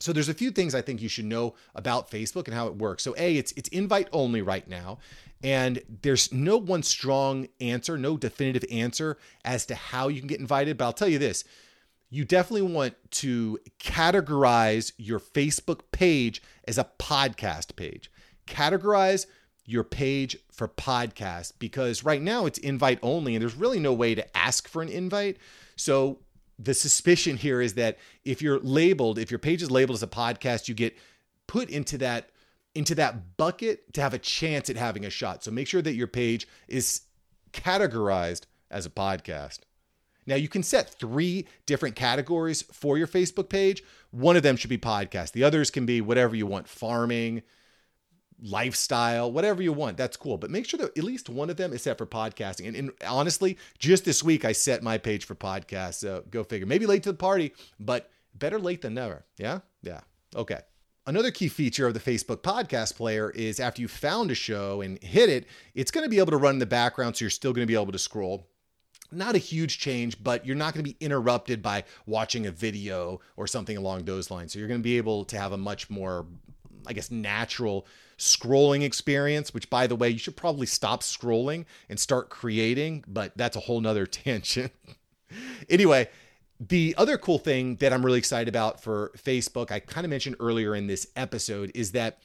So 0.00 0.14
there's 0.14 0.30
a 0.30 0.34
few 0.34 0.50
things 0.50 0.74
I 0.74 0.80
think 0.80 1.02
you 1.02 1.08
should 1.08 1.26
know 1.26 1.54
about 1.74 2.10
Facebook 2.10 2.46
and 2.46 2.54
how 2.54 2.66
it 2.66 2.76
works. 2.76 3.02
So 3.02 3.14
A, 3.18 3.36
it's 3.36 3.52
it's 3.52 3.68
invite 3.68 4.08
only 4.12 4.42
right 4.42 4.66
now. 4.66 4.98
And 5.42 5.82
there's 6.02 6.32
no 6.32 6.56
one 6.56 6.82
strong 6.82 7.48
answer, 7.60 7.96
no 7.96 8.16
definitive 8.16 8.64
answer 8.70 9.16
as 9.44 9.64
to 9.66 9.74
how 9.74 10.08
you 10.08 10.20
can 10.20 10.28
get 10.28 10.40
invited, 10.40 10.76
but 10.76 10.84
I'll 10.84 10.92
tell 10.92 11.08
you 11.08 11.18
this. 11.18 11.44
You 12.10 12.24
definitely 12.24 12.72
want 12.72 12.94
to 13.12 13.58
categorize 13.78 14.92
your 14.96 15.20
Facebook 15.20 15.80
page 15.92 16.42
as 16.66 16.76
a 16.76 16.88
podcast 16.98 17.76
page. 17.76 18.10
Categorize 18.46 19.26
your 19.64 19.84
page 19.84 20.36
for 20.50 20.66
podcast 20.66 21.52
because 21.58 22.04
right 22.04 22.20
now 22.20 22.46
it's 22.46 22.58
invite 22.58 22.98
only 23.02 23.34
and 23.34 23.42
there's 23.42 23.54
really 23.54 23.78
no 23.78 23.92
way 23.92 24.14
to 24.14 24.36
ask 24.36 24.66
for 24.66 24.82
an 24.82 24.88
invite. 24.88 25.36
So 25.76 26.18
the 26.62 26.74
suspicion 26.74 27.36
here 27.36 27.60
is 27.60 27.74
that 27.74 27.98
if 28.24 28.42
you're 28.42 28.60
labeled, 28.60 29.18
if 29.18 29.30
your 29.30 29.38
page 29.38 29.62
is 29.62 29.70
labeled 29.70 29.96
as 29.96 30.02
a 30.02 30.08
podcast, 30.08 30.68
you 30.68 30.74
get 30.74 30.96
put 31.46 31.70
into 31.70 31.98
that 31.98 32.30
into 32.74 32.94
that 32.94 33.36
bucket 33.36 33.92
to 33.94 34.00
have 34.00 34.14
a 34.14 34.18
chance 34.18 34.70
at 34.70 34.76
having 34.76 35.04
a 35.04 35.10
shot. 35.10 35.42
So 35.42 35.50
make 35.50 35.66
sure 35.66 35.82
that 35.82 35.94
your 35.94 36.06
page 36.06 36.46
is 36.68 37.02
categorized 37.52 38.42
as 38.70 38.86
a 38.86 38.90
podcast. 38.90 39.60
Now 40.26 40.36
you 40.36 40.48
can 40.48 40.62
set 40.62 40.88
three 40.88 41.48
different 41.66 41.96
categories 41.96 42.62
for 42.62 42.96
your 42.96 43.08
Facebook 43.08 43.48
page. 43.48 43.82
One 44.12 44.36
of 44.36 44.44
them 44.44 44.56
should 44.56 44.70
be 44.70 44.78
podcast. 44.78 45.32
The 45.32 45.42
others 45.42 45.70
can 45.70 45.86
be 45.86 46.00
whatever 46.00 46.36
you 46.36 46.46
want, 46.46 46.68
farming, 46.68 47.42
lifestyle, 48.42 49.30
whatever 49.30 49.62
you 49.62 49.72
want. 49.72 49.96
That's 49.96 50.16
cool. 50.16 50.38
But 50.38 50.50
make 50.50 50.66
sure 50.66 50.78
that 50.78 50.96
at 50.96 51.04
least 51.04 51.28
one 51.28 51.50
of 51.50 51.56
them 51.56 51.72
is 51.72 51.82
set 51.82 51.98
for 51.98 52.06
podcasting. 52.06 52.68
And, 52.68 52.76
and, 52.76 52.90
honestly, 53.06 53.58
just 53.78 54.04
this 54.04 54.22
week 54.22 54.44
I 54.44 54.52
set 54.52 54.82
my 54.82 54.98
page 54.98 55.24
for 55.24 55.34
podcasts. 55.34 55.94
So 55.94 56.24
go 56.30 56.44
figure. 56.44 56.66
Maybe 56.66 56.86
late 56.86 57.02
to 57.04 57.12
the 57.12 57.18
party, 57.18 57.52
but 57.78 58.10
better 58.34 58.58
late 58.58 58.82
than 58.82 58.94
never. 58.94 59.24
Yeah? 59.38 59.60
Yeah. 59.82 60.00
Okay. 60.34 60.60
Another 61.06 61.30
key 61.30 61.48
feature 61.48 61.86
of 61.86 61.94
the 61.94 62.00
Facebook 62.00 62.42
podcast 62.42 62.94
player 62.94 63.30
is 63.30 63.58
after 63.58 63.82
you 63.82 63.88
found 63.88 64.30
a 64.30 64.34
show 64.34 64.80
and 64.82 65.02
hit 65.02 65.28
it, 65.28 65.46
it's 65.74 65.90
going 65.90 66.04
to 66.04 66.10
be 66.10 66.18
able 66.18 66.30
to 66.30 66.36
run 66.36 66.54
in 66.54 66.58
the 66.58 66.66
background. 66.66 67.16
So 67.16 67.24
you're 67.24 67.30
still 67.30 67.52
going 67.52 67.66
to 67.66 67.70
be 67.70 67.80
able 67.80 67.92
to 67.92 67.98
scroll. 67.98 68.46
Not 69.10 69.34
a 69.34 69.38
huge 69.38 69.78
change, 69.78 70.22
but 70.22 70.46
you're 70.46 70.54
not 70.54 70.72
going 70.72 70.84
to 70.84 70.90
be 70.90 70.96
interrupted 71.04 71.62
by 71.62 71.84
watching 72.06 72.46
a 72.46 72.52
video 72.52 73.20
or 73.36 73.46
something 73.48 73.76
along 73.76 74.04
those 74.04 74.30
lines. 74.30 74.52
So 74.52 74.60
you're 74.60 74.68
going 74.68 74.80
to 74.80 74.84
be 74.84 74.98
able 74.98 75.24
to 75.24 75.38
have 75.38 75.52
a 75.52 75.56
much 75.56 75.90
more, 75.90 76.26
I 76.86 76.92
guess, 76.92 77.10
natural 77.10 77.86
scrolling 78.20 78.82
experience, 78.82 79.54
which 79.54 79.70
by 79.70 79.86
the 79.86 79.96
way, 79.96 80.10
you 80.10 80.18
should 80.18 80.36
probably 80.36 80.66
stop 80.66 81.02
scrolling 81.02 81.64
and 81.88 81.98
start 81.98 82.28
creating, 82.28 83.02
but 83.08 83.36
that's 83.36 83.56
a 83.56 83.60
whole 83.60 83.80
nother 83.80 84.06
tangent. 84.06 84.72
anyway, 85.68 86.08
the 86.60 86.94
other 86.98 87.16
cool 87.16 87.38
thing 87.38 87.76
that 87.76 87.92
I'm 87.92 88.04
really 88.04 88.18
excited 88.18 88.48
about 88.48 88.82
for 88.82 89.12
Facebook, 89.16 89.70
I 89.70 89.80
kind 89.80 90.04
of 90.04 90.10
mentioned 90.10 90.36
earlier 90.38 90.76
in 90.76 90.86
this 90.86 91.06
episode, 91.16 91.72
is 91.74 91.92
that 91.92 92.18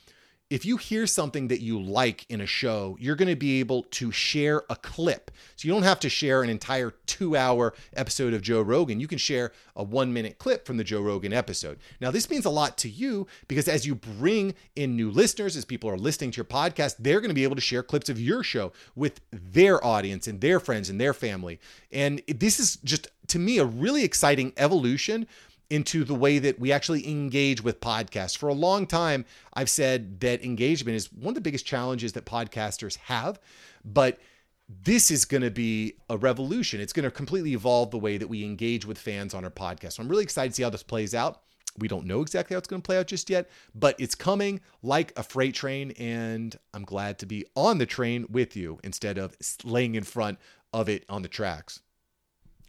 if 0.50 0.64
you 0.64 0.78
hear 0.78 1.08
something 1.08 1.48
that 1.48 1.62
you 1.62 1.82
like 1.82 2.26
in 2.30 2.40
a 2.40 2.46
show, 2.46 2.96
you're 3.00 3.16
going 3.16 3.30
to 3.30 3.36
be 3.36 3.60
able 3.60 3.82
to 3.84 4.12
share 4.12 4.62
a 4.70 4.76
clip. 4.76 5.32
So 5.56 5.68
you 5.68 5.74
don't 5.74 5.84
have 5.84 6.00
to 6.02 6.10
share 6.10 6.44
an 6.44 6.52
entire 6.52 6.92
two 7.08 7.36
hour 7.36 7.74
episode 7.96 8.34
of 8.34 8.44
Joe 8.44 8.62
Rogan. 8.62 9.00
You 9.00 9.08
can 9.08 9.18
share 9.18 9.52
a 9.76 9.84
one 9.84 10.14
minute 10.14 10.38
clip 10.38 10.68
from 10.68 10.78
the 10.78 10.84
Joe 10.84 11.02
Rogan 11.02 11.34
episode. 11.34 11.80
Now, 12.00 12.12
this 12.12 12.30
means 12.30 12.46
a 12.46 12.52
lot 12.52 12.78
to 12.80 12.90
you 12.90 13.26
because 13.48 13.68
as 13.68 13.88
you 13.88 13.96
bring 13.96 14.54
in 14.76 14.96
new 14.96 15.10
listeners, 15.10 15.58
as 15.58 15.66
people 15.66 15.90
are 15.90 15.98
listening 15.98 16.30
to 16.32 16.38
your 16.38 16.46
podcast, 16.46 16.98
they're 17.00 17.22
going 17.22 17.30
to 17.30 17.36
be 17.36 17.44
able 17.44 17.56
to 17.56 17.62
share 17.62 17.82
clips 17.82 18.10
of 18.10 18.20
your 18.20 18.44
show 18.44 18.72
with 18.96 19.22
their 19.32 19.84
audience 19.84 20.28
and 20.28 20.42
their 20.42 20.60
friends 20.60 20.92
and 20.92 21.02
their 21.02 21.14
family. 21.14 21.60
And 21.92 22.22
this 22.28 22.60
is 22.60 22.76
just, 22.84 23.08
to 23.30 23.40
me, 23.40 23.58
a 23.58 23.66
really 23.66 24.04
exciting 24.04 24.54
evolution 24.58 25.26
into 25.70 26.04
the 26.04 26.16
way 26.16 26.40
that 26.40 26.60
we 26.60 26.72
actually 26.72 27.08
engage 27.08 27.64
with 27.64 27.82
podcasts. 27.82 28.38
For 28.38 28.50
a 28.50 28.54
long 28.54 28.86
time, 28.86 29.26
I've 29.54 29.70
said 29.70 30.20
that 30.20 30.44
engagement 30.44 30.96
is 30.96 31.12
one 31.12 31.30
of 31.30 31.36
the 31.36 31.42
biggest 31.42 31.66
challenges 31.66 32.14
that 32.14 32.26
podcasters 32.26 32.98
have, 32.98 33.40
but 33.84 34.20
this 34.68 35.12
is 35.12 35.26
going 35.26 35.44
to 35.44 35.52
be 35.52 35.94
a 36.10 36.18
revolution. 36.18 36.82
It's 36.82 36.94
going 36.94 37.04
to 37.04 37.12
completely 37.12 37.54
evolve 37.54 37.92
the 37.92 38.00
way 38.00 38.18
that 38.18 38.28
we 38.28 38.44
engage 38.44 38.86
with 38.86 38.98
fans 38.98 39.34
on 39.34 39.44
our 39.44 39.52
podcast. 39.52 39.94
So 39.94 40.04
I'm 40.04 40.10
really 40.10 40.24
excited 40.24 40.50
to 40.50 40.56
see 40.56 40.64
how 40.64 40.70
this 40.70 40.84
plays 40.84 41.14
out. 41.14 41.42
We 41.78 41.88
don't 41.88 42.06
know 42.06 42.22
exactly 42.22 42.56
how 42.56 42.60
it's 42.60 42.68
going 42.68 42.82
to 42.82 42.86
play 42.86 42.98
out 42.98 43.08
just 43.08 43.30
yet, 43.30 43.50
but 43.74 44.00
it's 44.00 44.16
coming 44.16 44.62
like 44.82 45.12
a 45.18 45.24
freight 45.24 45.56
train, 45.56 45.92
and 46.00 46.58
I'm 46.74 46.86
glad 46.86 47.20
to 47.20 47.26
be 47.26 47.46
on 47.54 47.80
the 47.80 47.86
train 47.86 48.26
with 48.30 48.56
you 48.56 48.80
instead 48.84 49.18
of 49.18 49.36
laying 49.64 49.96
in 49.96 50.04
front 50.04 50.40
of 50.72 50.88
it 50.88 51.04
on 51.10 51.22
the 51.22 51.28
tracks. 51.28 51.82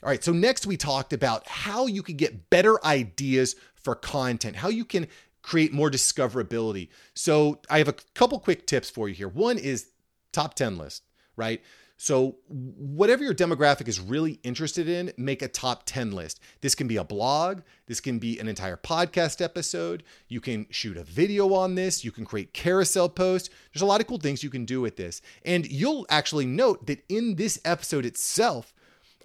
All 0.03 0.11
right, 0.11 0.23
so 0.23 0.33
next 0.33 0.67
we 0.67 0.77
talked 0.77 1.13
about 1.13 1.49
how 1.49 1.87
you 1.87 2.03
can 2.03 2.17
get 2.17 2.51
better 2.51 2.85
ideas 2.85 3.57
for 3.75 3.95
content, 3.95 4.57
how 4.57 4.69
you 4.69 4.85
can 4.85 5.07
create 5.43 5.73
more 5.73 5.91
discoverability. 5.91 6.89
So 7.15 7.61
I 7.71 7.79
have 7.79 7.89
a 7.89 7.95
couple 8.15 8.39
quick 8.39 8.67
tips 8.67 8.91
for 8.91 9.09
you 9.09 9.15
here. 9.15 9.29
One 9.29 9.59
is 9.59 9.89
top 10.33 10.55
10 10.55 10.77
list, 10.77 11.05
right? 11.37 11.63
So, 11.99 12.37
whatever 12.49 13.25
your 13.25 13.35
demographic 13.35 13.89
is 13.89 14.01
really 14.01 14.39
interested 14.43 14.87
in, 14.87 15.13
make 15.17 15.41
a 15.41 15.49
top 15.49 15.85
10 15.87 16.13
list. 16.13 16.41
This 16.61 16.75
can 16.75 16.87
be 16.87 16.99
a 16.99 17.05
blog, 17.05 17.63
this 17.87 18.01
can 18.01 18.19
be 18.19 18.39
an 18.39 18.49
entire 18.49 18.77
podcast 18.77 19.41
episode. 19.41 20.03
You 20.29 20.43
can 20.43 20.67
shoot 20.69 20.99
a 20.99 21.05
video 21.05 21.55
on 21.55 21.75
this, 21.75 22.05
you 22.05 22.13
can 22.13 22.27
create 22.27 22.53
carousel 22.53 23.09
posts. 23.09 23.49
There's 23.73 23.81
a 23.81 23.87
lot 23.87 24.03
of 24.03 24.07
cool 24.07 24.19
things 24.19 24.43
you 24.43 24.51
can 24.51 24.67
do 24.67 24.83
with 24.83 24.97
this. 24.97 25.23
And 25.47 25.67
you'll 25.67 26.05
actually 26.11 26.45
note 26.45 26.87
that 26.87 27.03
in 27.09 27.37
this 27.37 27.59
episode 27.65 28.05
itself, 28.05 28.75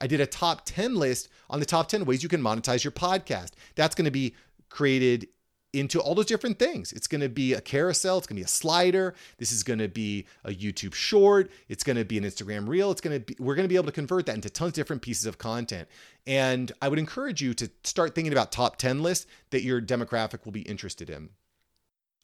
I 0.01 0.08
did 0.08 0.20
a 0.20 0.25
top 0.25 0.63
10 0.65 0.96
list 0.96 1.29
on 1.50 1.60
the 1.60 1.65
top 1.65 1.88
10 1.88 2.05
ways 2.05 2.24
you 2.24 2.29
can 2.29 2.41
monetize 2.41 2.84
your 2.84 2.91
podcast. 2.91 3.51
That's 3.75 3.96
going 3.96 4.05
to 4.05 4.12
be 4.12 4.36
created 4.70 5.27
into 5.74 6.01
all 6.01 6.15
those 6.15 6.25
different 6.25 6.60
things. 6.60 6.91
It's 6.91 7.08
going 7.08 7.22
to 7.22 7.29
be 7.29 7.53
a 7.53 7.62
carousel, 7.62 8.17
it's 8.17 8.27
going 8.27 8.36
to 8.36 8.41
be 8.41 8.46
a 8.46 8.48
slider, 8.48 9.15
this 9.38 9.51
is 9.51 9.63
going 9.63 9.79
to 9.79 9.88
be 9.88 10.25
a 10.43 10.50
YouTube 10.50 10.93
short, 10.93 11.50
it's 11.70 11.84
going 11.84 11.96
to 11.96 12.03
be 12.03 12.17
an 12.17 12.25
Instagram 12.25 12.67
reel, 12.67 12.91
it's 12.91 13.00
going 13.00 13.20
to 13.20 13.25
be 13.25 13.36
we're 13.39 13.55
going 13.55 13.63
to 13.63 13.70
be 13.70 13.75
able 13.75 13.86
to 13.86 13.91
convert 13.91 14.25
that 14.25 14.36
into 14.36 14.50
tons 14.50 14.70
of 14.70 14.74
different 14.74 15.01
pieces 15.01 15.25
of 15.25 15.38
content. 15.38 15.88
And 16.27 16.72
I 16.81 16.89
would 16.89 17.00
encourage 17.00 17.41
you 17.41 17.53
to 17.53 17.70
start 17.84 18.15
thinking 18.15 18.34
about 18.34 18.51
top 18.51 18.77
10 18.77 19.01
lists 19.01 19.27
that 19.51 19.63
your 19.63 19.81
demographic 19.81 20.43
will 20.43 20.51
be 20.51 20.62
interested 20.62 21.10
in. 21.10 21.29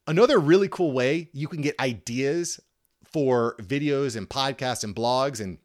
Another 0.08 0.40
really 0.40 0.68
cool 0.68 0.92
way 0.92 1.30
you 1.32 1.48
can 1.48 1.62
get 1.62 1.80
ideas 1.80 2.60
for 3.06 3.56
videos 3.60 4.18
and 4.18 4.28
podcasts 4.30 4.84
and 4.84 4.96
blogs 4.96 5.40
and 5.40 5.58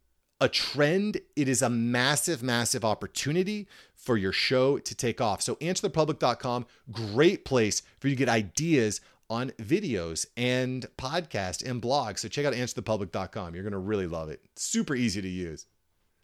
a 0.42 0.48
trend, 0.48 1.20
it 1.36 1.48
is 1.48 1.62
a 1.62 1.70
massive, 1.70 2.42
massive 2.42 2.84
opportunity 2.84 3.68
for 3.94 4.16
your 4.16 4.32
show 4.32 4.76
to 4.76 4.94
take 4.94 5.20
off. 5.20 5.40
So, 5.40 5.54
answerthepublic.com, 5.56 6.66
great 6.90 7.44
place 7.44 7.82
for 8.00 8.08
you 8.08 8.16
to 8.16 8.18
get 8.18 8.28
ideas 8.28 9.00
on 9.30 9.50
videos 9.52 10.26
and 10.36 10.84
podcasts 10.98 11.64
and 11.64 11.80
blogs. 11.80 12.18
So, 12.18 12.28
check 12.28 12.44
out 12.44 12.54
answerthepublic.com. 12.54 13.54
You're 13.54 13.62
going 13.62 13.72
to 13.72 13.78
really 13.78 14.08
love 14.08 14.30
it. 14.30 14.42
Super 14.56 14.96
easy 14.96 15.22
to 15.22 15.28
use. 15.28 15.66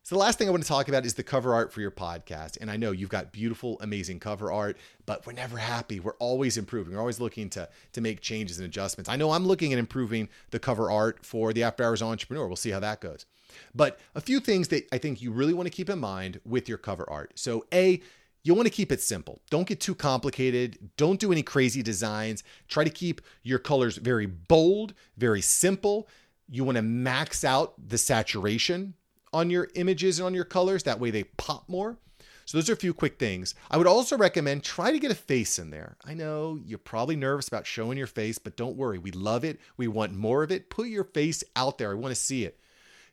So, 0.02 0.16
the 0.16 0.20
last 0.20 0.36
thing 0.36 0.48
I 0.48 0.50
want 0.50 0.64
to 0.64 0.68
talk 0.68 0.88
about 0.88 1.06
is 1.06 1.14
the 1.14 1.22
cover 1.22 1.54
art 1.54 1.72
for 1.72 1.80
your 1.80 1.92
podcast. 1.92 2.58
And 2.60 2.72
I 2.72 2.76
know 2.76 2.90
you've 2.90 3.10
got 3.10 3.30
beautiful, 3.30 3.78
amazing 3.80 4.18
cover 4.18 4.50
art, 4.50 4.76
but 5.06 5.24
we're 5.28 5.32
never 5.34 5.58
happy. 5.58 6.00
We're 6.00 6.16
always 6.16 6.58
improving. 6.58 6.94
We're 6.94 7.00
always 7.00 7.20
looking 7.20 7.50
to, 7.50 7.68
to 7.92 8.00
make 8.00 8.20
changes 8.20 8.58
and 8.58 8.66
adjustments. 8.66 9.08
I 9.08 9.14
know 9.14 9.30
I'm 9.30 9.46
looking 9.46 9.72
at 9.72 9.78
improving 9.78 10.28
the 10.50 10.58
cover 10.58 10.90
art 10.90 11.24
for 11.24 11.52
the 11.52 11.62
After 11.62 11.84
Hours 11.84 12.02
Entrepreneur. 12.02 12.48
We'll 12.48 12.56
see 12.56 12.70
how 12.70 12.80
that 12.80 13.00
goes. 13.00 13.24
But 13.74 13.98
a 14.14 14.20
few 14.20 14.40
things 14.40 14.68
that 14.68 14.86
I 14.92 14.98
think 14.98 15.22
you 15.22 15.30
really 15.30 15.54
want 15.54 15.66
to 15.66 15.74
keep 15.74 15.90
in 15.90 15.98
mind 15.98 16.40
with 16.44 16.68
your 16.68 16.78
cover 16.78 17.08
art. 17.08 17.32
So, 17.36 17.66
A, 17.72 18.00
you 18.44 18.54
want 18.54 18.66
to 18.66 18.72
keep 18.72 18.92
it 18.92 19.00
simple. 19.00 19.40
Don't 19.50 19.66
get 19.66 19.80
too 19.80 19.94
complicated. 19.94 20.78
Don't 20.96 21.20
do 21.20 21.32
any 21.32 21.42
crazy 21.42 21.82
designs. 21.82 22.44
Try 22.68 22.84
to 22.84 22.90
keep 22.90 23.20
your 23.42 23.58
colors 23.58 23.96
very 23.96 24.26
bold, 24.26 24.94
very 25.16 25.42
simple. 25.42 26.08
You 26.48 26.64
want 26.64 26.76
to 26.76 26.82
max 26.82 27.44
out 27.44 27.74
the 27.88 27.98
saturation 27.98 28.94
on 29.32 29.50
your 29.50 29.68
images 29.74 30.18
and 30.18 30.26
on 30.26 30.34
your 30.34 30.44
colors. 30.44 30.84
That 30.84 31.00
way 31.00 31.10
they 31.10 31.24
pop 31.24 31.68
more. 31.68 31.98
So 32.46 32.56
those 32.56 32.70
are 32.70 32.74
a 32.74 32.76
few 32.76 32.94
quick 32.94 33.18
things. 33.18 33.54
I 33.70 33.76
would 33.76 33.86
also 33.86 34.16
recommend 34.16 34.64
try 34.64 34.90
to 34.90 34.98
get 34.98 35.10
a 35.10 35.14
face 35.14 35.58
in 35.58 35.68
there. 35.68 35.98
I 36.06 36.14
know 36.14 36.58
you're 36.64 36.78
probably 36.78 37.16
nervous 37.16 37.48
about 37.48 37.66
showing 37.66 37.98
your 37.98 38.06
face, 38.06 38.38
but 38.38 38.56
don't 38.56 38.76
worry. 38.76 38.96
We 38.96 39.10
love 39.10 39.44
it. 39.44 39.60
We 39.76 39.88
want 39.88 40.14
more 40.14 40.42
of 40.42 40.50
it. 40.50 40.70
Put 40.70 40.88
your 40.88 41.04
face 41.04 41.44
out 41.56 41.76
there. 41.76 41.90
I 41.90 41.94
want 41.94 42.12
to 42.14 42.20
see 42.20 42.44
it. 42.46 42.58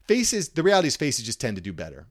Faces, 0.07 0.49
the 0.49 0.63
reality 0.63 0.87
is 0.87 0.95
faces 0.95 1.25
just 1.25 1.41
tend 1.41 1.55
to 1.55 1.61
do 1.61 1.73
better. 1.73 2.07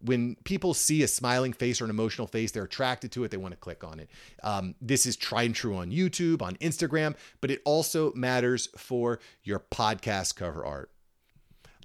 When 0.00 0.36
people 0.44 0.74
see 0.74 1.02
a 1.02 1.08
smiling 1.08 1.52
face 1.52 1.80
or 1.80 1.84
an 1.84 1.90
emotional 1.90 2.26
face, 2.26 2.50
they're 2.50 2.64
attracted 2.64 3.12
to 3.12 3.24
it. 3.24 3.30
They 3.30 3.36
want 3.36 3.52
to 3.52 3.58
click 3.58 3.84
on 3.84 4.00
it. 4.00 4.10
Um, 4.42 4.74
this 4.80 5.06
is 5.06 5.16
tried 5.16 5.44
and 5.44 5.54
true 5.54 5.76
on 5.76 5.90
YouTube, 5.90 6.42
on 6.42 6.56
Instagram, 6.56 7.14
but 7.40 7.50
it 7.50 7.62
also 7.64 8.12
matters 8.14 8.68
for 8.76 9.20
your 9.44 9.60
podcast 9.60 10.34
cover 10.34 10.64
art. 10.64 10.90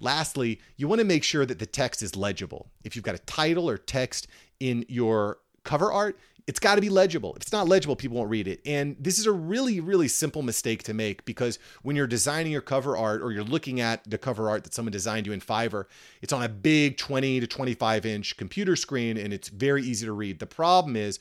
Lastly, 0.00 0.60
you 0.76 0.88
want 0.88 1.00
to 1.00 1.04
make 1.04 1.24
sure 1.24 1.46
that 1.46 1.58
the 1.58 1.66
text 1.66 2.02
is 2.02 2.16
legible. 2.16 2.70
If 2.84 2.94
you've 2.94 3.04
got 3.04 3.14
a 3.14 3.20
title 3.20 3.68
or 3.68 3.78
text 3.78 4.28
in 4.60 4.84
your 4.88 5.38
cover 5.64 5.92
art, 5.92 6.18
it's 6.48 6.58
got 6.58 6.76
to 6.76 6.80
be 6.80 6.88
legible. 6.88 7.34
If 7.34 7.42
it's 7.42 7.52
not 7.52 7.68
legible, 7.68 7.94
people 7.94 8.16
won't 8.16 8.30
read 8.30 8.48
it. 8.48 8.62
And 8.64 8.96
this 8.98 9.18
is 9.18 9.26
a 9.26 9.32
really, 9.32 9.80
really 9.80 10.08
simple 10.08 10.40
mistake 10.40 10.82
to 10.84 10.94
make 10.94 11.26
because 11.26 11.58
when 11.82 11.94
you're 11.94 12.06
designing 12.06 12.50
your 12.50 12.62
cover 12.62 12.96
art 12.96 13.20
or 13.20 13.32
you're 13.32 13.44
looking 13.44 13.82
at 13.82 14.02
the 14.08 14.16
cover 14.16 14.48
art 14.48 14.64
that 14.64 14.72
someone 14.72 14.90
designed 14.90 15.26
you 15.26 15.34
in 15.34 15.42
Fiverr, 15.42 15.84
it's 16.22 16.32
on 16.32 16.42
a 16.42 16.48
big 16.48 16.96
20 16.96 17.40
to 17.40 17.46
25 17.46 18.06
inch 18.06 18.38
computer 18.38 18.76
screen 18.76 19.18
and 19.18 19.34
it's 19.34 19.50
very 19.50 19.82
easy 19.82 20.06
to 20.06 20.12
read. 20.12 20.38
The 20.38 20.46
problem 20.46 20.96
is 20.96 21.20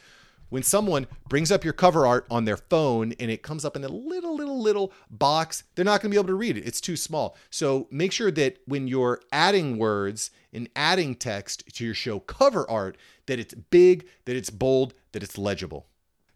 when 0.50 0.63
someone 0.63 1.08
brings 1.30 1.51
up 1.51 1.63
your 1.63 1.74
cover 1.74 2.08
art 2.08 2.25
on 2.30 2.46
their 2.46 2.58
phone 2.58 3.13
and 3.20 3.30
it 3.30 3.44
comes 3.44 3.66
up 3.66 3.75
in 3.75 3.84
a 3.84 3.89
little, 3.89 4.36
little, 4.36 4.62
little 4.62 4.94
box, 5.10 5.63
they're 5.75 5.86
not 5.86 6.01
going 6.01 6.12
to 6.12 6.16
be 6.16 6.20
able 6.20 6.27
to 6.27 6.36
read 6.36 6.58
it. 6.58 6.66
It's 6.66 6.82
too 6.82 6.96
small. 6.96 7.36
So 7.50 7.88
make 7.92 8.12
sure 8.12 8.32
that 8.32 8.58
when 8.66 8.88
you're 8.88 9.22
adding 9.32 9.77
words 9.77 10.32
and 10.54 10.70
adding 10.75 11.16
text 11.16 11.63
to 11.75 11.86
your 11.86 11.94
show 11.94 12.20
cover 12.20 12.70
art, 12.70 12.98
that 13.25 13.39
it's 13.39 13.54
big, 13.54 14.08
that 14.25 14.36
it's 14.36 14.50
bold, 14.50 14.94
that 15.12 15.24
it's 15.24 15.38
legible. 15.38 15.88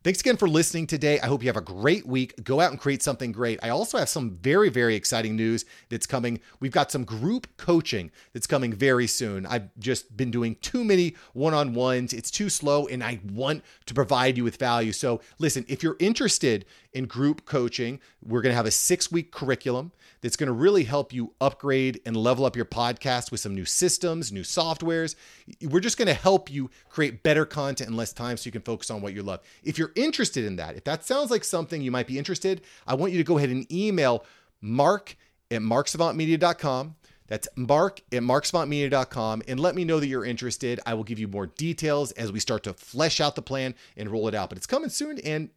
Thanks 0.04 0.20
again 0.20 0.36
for 0.36 0.50
listening 0.50 0.88
today. 0.88 1.20
I 1.20 1.28
hope 1.28 1.44
you 1.44 1.50
have 1.50 1.58
a 1.58 1.62
great 1.62 2.08
week. 2.08 2.44
Go 2.44 2.60
out 2.60 2.72
and 2.72 2.80
create 2.80 3.04
something 3.04 3.32
great. 3.32 3.60
I 3.62 3.70
also 3.70 4.00
have 4.00 4.10
some 4.10 4.32
very, 4.32 4.70
very 4.70 4.96
exciting 4.96 5.36
news 5.36 5.64
that's 5.90 6.08
coming. 6.08 6.40
We've 6.60 6.72
got 6.72 6.92
some 6.92 7.04
group 7.04 7.46
coaching 7.58 8.10
that's 8.34 8.48
coming 8.48 8.74
very 8.74 9.06
soon. 9.06 9.46
I've 9.46 9.70
just 9.78 10.18
been 10.18 10.32
doing 10.32 10.56
too 10.56 10.84
many 10.84 11.16
one 11.34 11.54
on 11.54 11.76
ones. 11.76 12.14
It's 12.14 12.32
too 12.32 12.50
slow, 12.50 12.88
and 12.88 13.04
I 13.04 13.20
want 13.32 13.64
to 13.86 13.94
provide 13.94 14.38
you 14.38 14.44
with 14.44 14.56
value. 14.56 14.92
So, 14.92 15.22
listen, 15.38 15.66
if 15.68 15.84
you're 15.84 15.98
interested 16.00 16.66
in 16.94 17.06
group 17.06 17.46
coaching, 17.46 18.00
we're 18.26 18.42
going 18.42 18.52
to 18.52 18.56
have 18.56 18.66
a 18.66 18.72
six 18.72 19.12
week 19.12 19.32
curriculum 19.32 19.92
that's 20.22 20.36
going 20.36 20.48
to 20.48 20.54
really 20.54 20.84
help 20.84 21.14
you 21.14 21.34
upgrade 21.42 22.00
and 22.06 22.16
level 22.16 22.46
up 22.46 22.56
your 22.56 22.66
podcast 22.66 23.32
with 23.32 23.40
some 23.40 23.56
new 23.56 23.66
systems, 23.66 24.32
new 24.32 24.44
softwares. 24.44 25.16
We're 25.62 25.80
just 25.80 25.98
going 25.98 26.08
to 26.08 26.14
help 26.14 26.52
you 26.52 26.70
create 26.90 27.24
better 27.24 27.46
content 27.46 27.90
in 27.90 27.96
less 27.96 28.14
time 28.14 28.38
so 28.38 28.48
you 28.48 28.52
can 28.52 28.62
focus 28.62 28.92
on 28.92 29.02
what 29.02 29.14
you 29.14 29.24
love. 29.24 29.42
If 29.64 29.78
you're 29.78 29.94
interested 29.96 30.46
in 30.46 30.58
that, 30.58 30.76
if 30.76 30.84
that 30.84 31.06
sounds 31.06 31.32
like 31.32 31.44
something 31.44 31.82
you 31.82 31.92
might 31.92 32.08
be 32.08 32.18
interested, 32.18 32.62
I 32.86 32.96
want 32.96 33.14
you 33.14 33.18
to 33.18 33.24
go 33.24 33.38
ahead 33.38 33.50
and 33.50 33.72
email 33.72 34.26
mark 34.62 35.16
at 35.50 35.62
marksavantmedia.com. 35.62 36.96
That's 37.28 37.48
mark 37.56 38.02
at 38.12 38.22
marksavantmedia.com 38.24 39.44
and 39.48 39.58
let 39.58 39.74
me 39.74 39.86
know 39.86 40.02
that 40.02 40.08
you're 40.08 40.26
interested. 40.26 40.82
I 40.86 40.96
will 40.96 41.06
give 41.06 41.18
you 41.18 41.30
more 41.30 41.48
details 41.48 42.12
as 42.12 42.30
we 42.30 42.42
start 42.42 42.64
to 42.64 42.74
flesh 42.74 43.22
out 43.22 43.36
the 43.36 43.42
plan 43.42 43.74
and 43.96 44.10
roll 44.10 44.28
it 44.28 44.36
out. 44.36 44.50
But 44.50 44.58
it's 44.58 44.68
coming 44.68 44.90
soon 44.90 45.18
and 45.20 45.50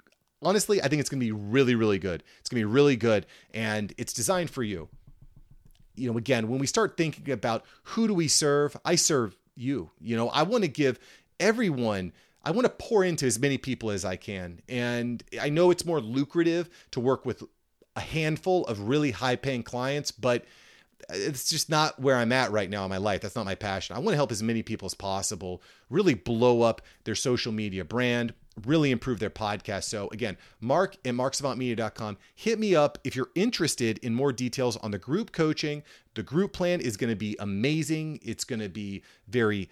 honestly, 0.44 0.82
I 0.82 0.88
think 0.88 1.00
it's 1.00 1.10
going 1.10 1.20
to 1.20 1.26
be 1.26 1.32
really, 1.32 1.74
really 1.74 1.98
good. 1.98 2.22
It's 2.40 2.48
going 2.50 2.60
to 2.60 2.66
be 2.66 2.72
really 2.72 2.96
good, 2.96 3.26
and 3.52 3.92
it's 3.98 4.12
designed 4.12 4.50
for 4.50 4.62
you. 4.62 4.88
You 5.96 6.10
know, 6.10 6.18
again, 6.18 6.48
when 6.48 6.58
we 6.58 6.66
start 6.66 6.96
thinking 6.96 7.32
about 7.32 7.64
who 7.84 8.08
do 8.08 8.14
we 8.14 8.28
serve, 8.28 8.76
I 8.84 8.96
serve 8.96 9.36
you. 9.54 9.90
You 10.00 10.16
know, 10.16 10.28
I 10.30 10.42
want 10.42 10.64
to 10.64 10.68
give 10.68 10.98
everyone. 11.38 12.12
I 12.42 12.50
want 12.50 12.66
to 12.66 12.70
pour 12.70 13.04
into 13.04 13.26
as 13.26 13.38
many 13.38 13.58
people 13.58 13.90
as 13.90 14.04
I 14.04 14.16
can. 14.16 14.60
And 14.68 15.22
I 15.40 15.48
know 15.48 15.70
it's 15.70 15.84
more 15.84 16.00
lucrative 16.00 16.68
to 16.90 17.00
work 17.00 17.24
with 17.24 17.42
a 17.96 18.00
handful 18.00 18.66
of 18.66 18.88
really 18.88 19.12
high 19.12 19.36
paying 19.36 19.62
clients, 19.62 20.10
but 20.10 20.44
it's 21.10 21.48
just 21.48 21.70
not 21.70 22.00
where 22.00 22.16
I'm 22.16 22.32
at 22.32 22.50
right 22.50 22.68
now 22.68 22.84
in 22.84 22.90
my 22.90 22.96
life. 22.96 23.20
That's 23.20 23.36
not 23.36 23.44
my 23.44 23.54
passion. 23.54 23.96
I 23.96 23.98
want 23.98 24.10
to 24.10 24.16
help 24.16 24.32
as 24.32 24.42
many 24.42 24.62
people 24.62 24.86
as 24.86 24.94
possible 24.94 25.62
really 25.90 26.14
blow 26.14 26.62
up 26.62 26.82
their 27.04 27.14
social 27.14 27.52
media 27.52 27.84
brand, 27.84 28.34
really 28.64 28.90
improve 28.90 29.18
their 29.18 29.30
podcast. 29.30 29.84
So 29.84 30.08
again, 30.10 30.36
Mark 30.60 30.96
at 31.04 31.14
marksavantmedia.com. 31.14 32.18
Hit 32.34 32.58
me 32.58 32.74
up 32.74 32.98
if 33.04 33.16
you're 33.16 33.30
interested 33.34 33.98
in 33.98 34.14
more 34.14 34.32
details 34.32 34.76
on 34.78 34.90
the 34.90 34.98
group 34.98 35.32
coaching. 35.32 35.82
The 36.14 36.22
group 36.22 36.52
plan 36.52 36.80
is 36.80 36.96
going 36.96 37.10
to 37.10 37.16
be 37.16 37.36
amazing. 37.38 38.20
It's 38.22 38.44
going 38.44 38.60
to 38.60 38.68
be 38.68 39.02
very 39.28 39.68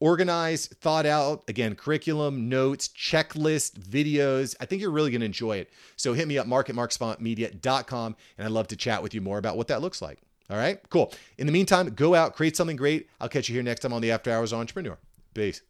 organized, 0.00 0.72
thought 0.80 1.06
out. 1.06 1.44
Again, 1.48 1.74
curriculum, 1.74 2.48
notes, 2.48 2.88
checklist, 2.88 3.80
videos. 3.80 4.54
I 4.60 4.66
think 4.66 4.82
you're 4.82 4.90
really 4.90 5.10
going 5.10 5.20
to 5.20 5.26
enjoy 5.26 5.56
it. 5.56 5.70
So 5.96 6.12
hit 6.12 6.28
me 6.28 6.38
up, 6.38 6.46
mark 6.46 6.68
at 6.70 6.76
marksavantmedia.com, 6.76 8.16
and 8.38 8.44
I'd 8.44 8.52
love 8.52 8.68
to 8.68 8.76
chat 8.76 9.02
with 9.02 9.14
you 9.14 9.20
more 9.20 9.38
about 9.38 9.56
what 9.56 9.68
that 9.68 9.80
looks 9.82 10.02
like. 10.02 10.20
All 10.48 10.56
right, 10.56 10.78
cool. 10.90 11.12
In 11.38 11.46
the 11.46 11.52
meantime, 11.52 11.88
go 11.88 12.14
out, 12.14 12.36
create 12.36 12.56
something 12.56 12.76
great. 12.76 13.08
I'll 13.20 13.28
catch 13.28 13.48
you 13.48 13.54
here 13.54 13.64
next 13.64 13.80
time 13.80 13.92
on 13.92 14.00
the 14.00 14.12
After 14.12 14.30
Hours 14.30 14.52
Entrepreneur. 14.52 14.96
Peace. 15.34 15.62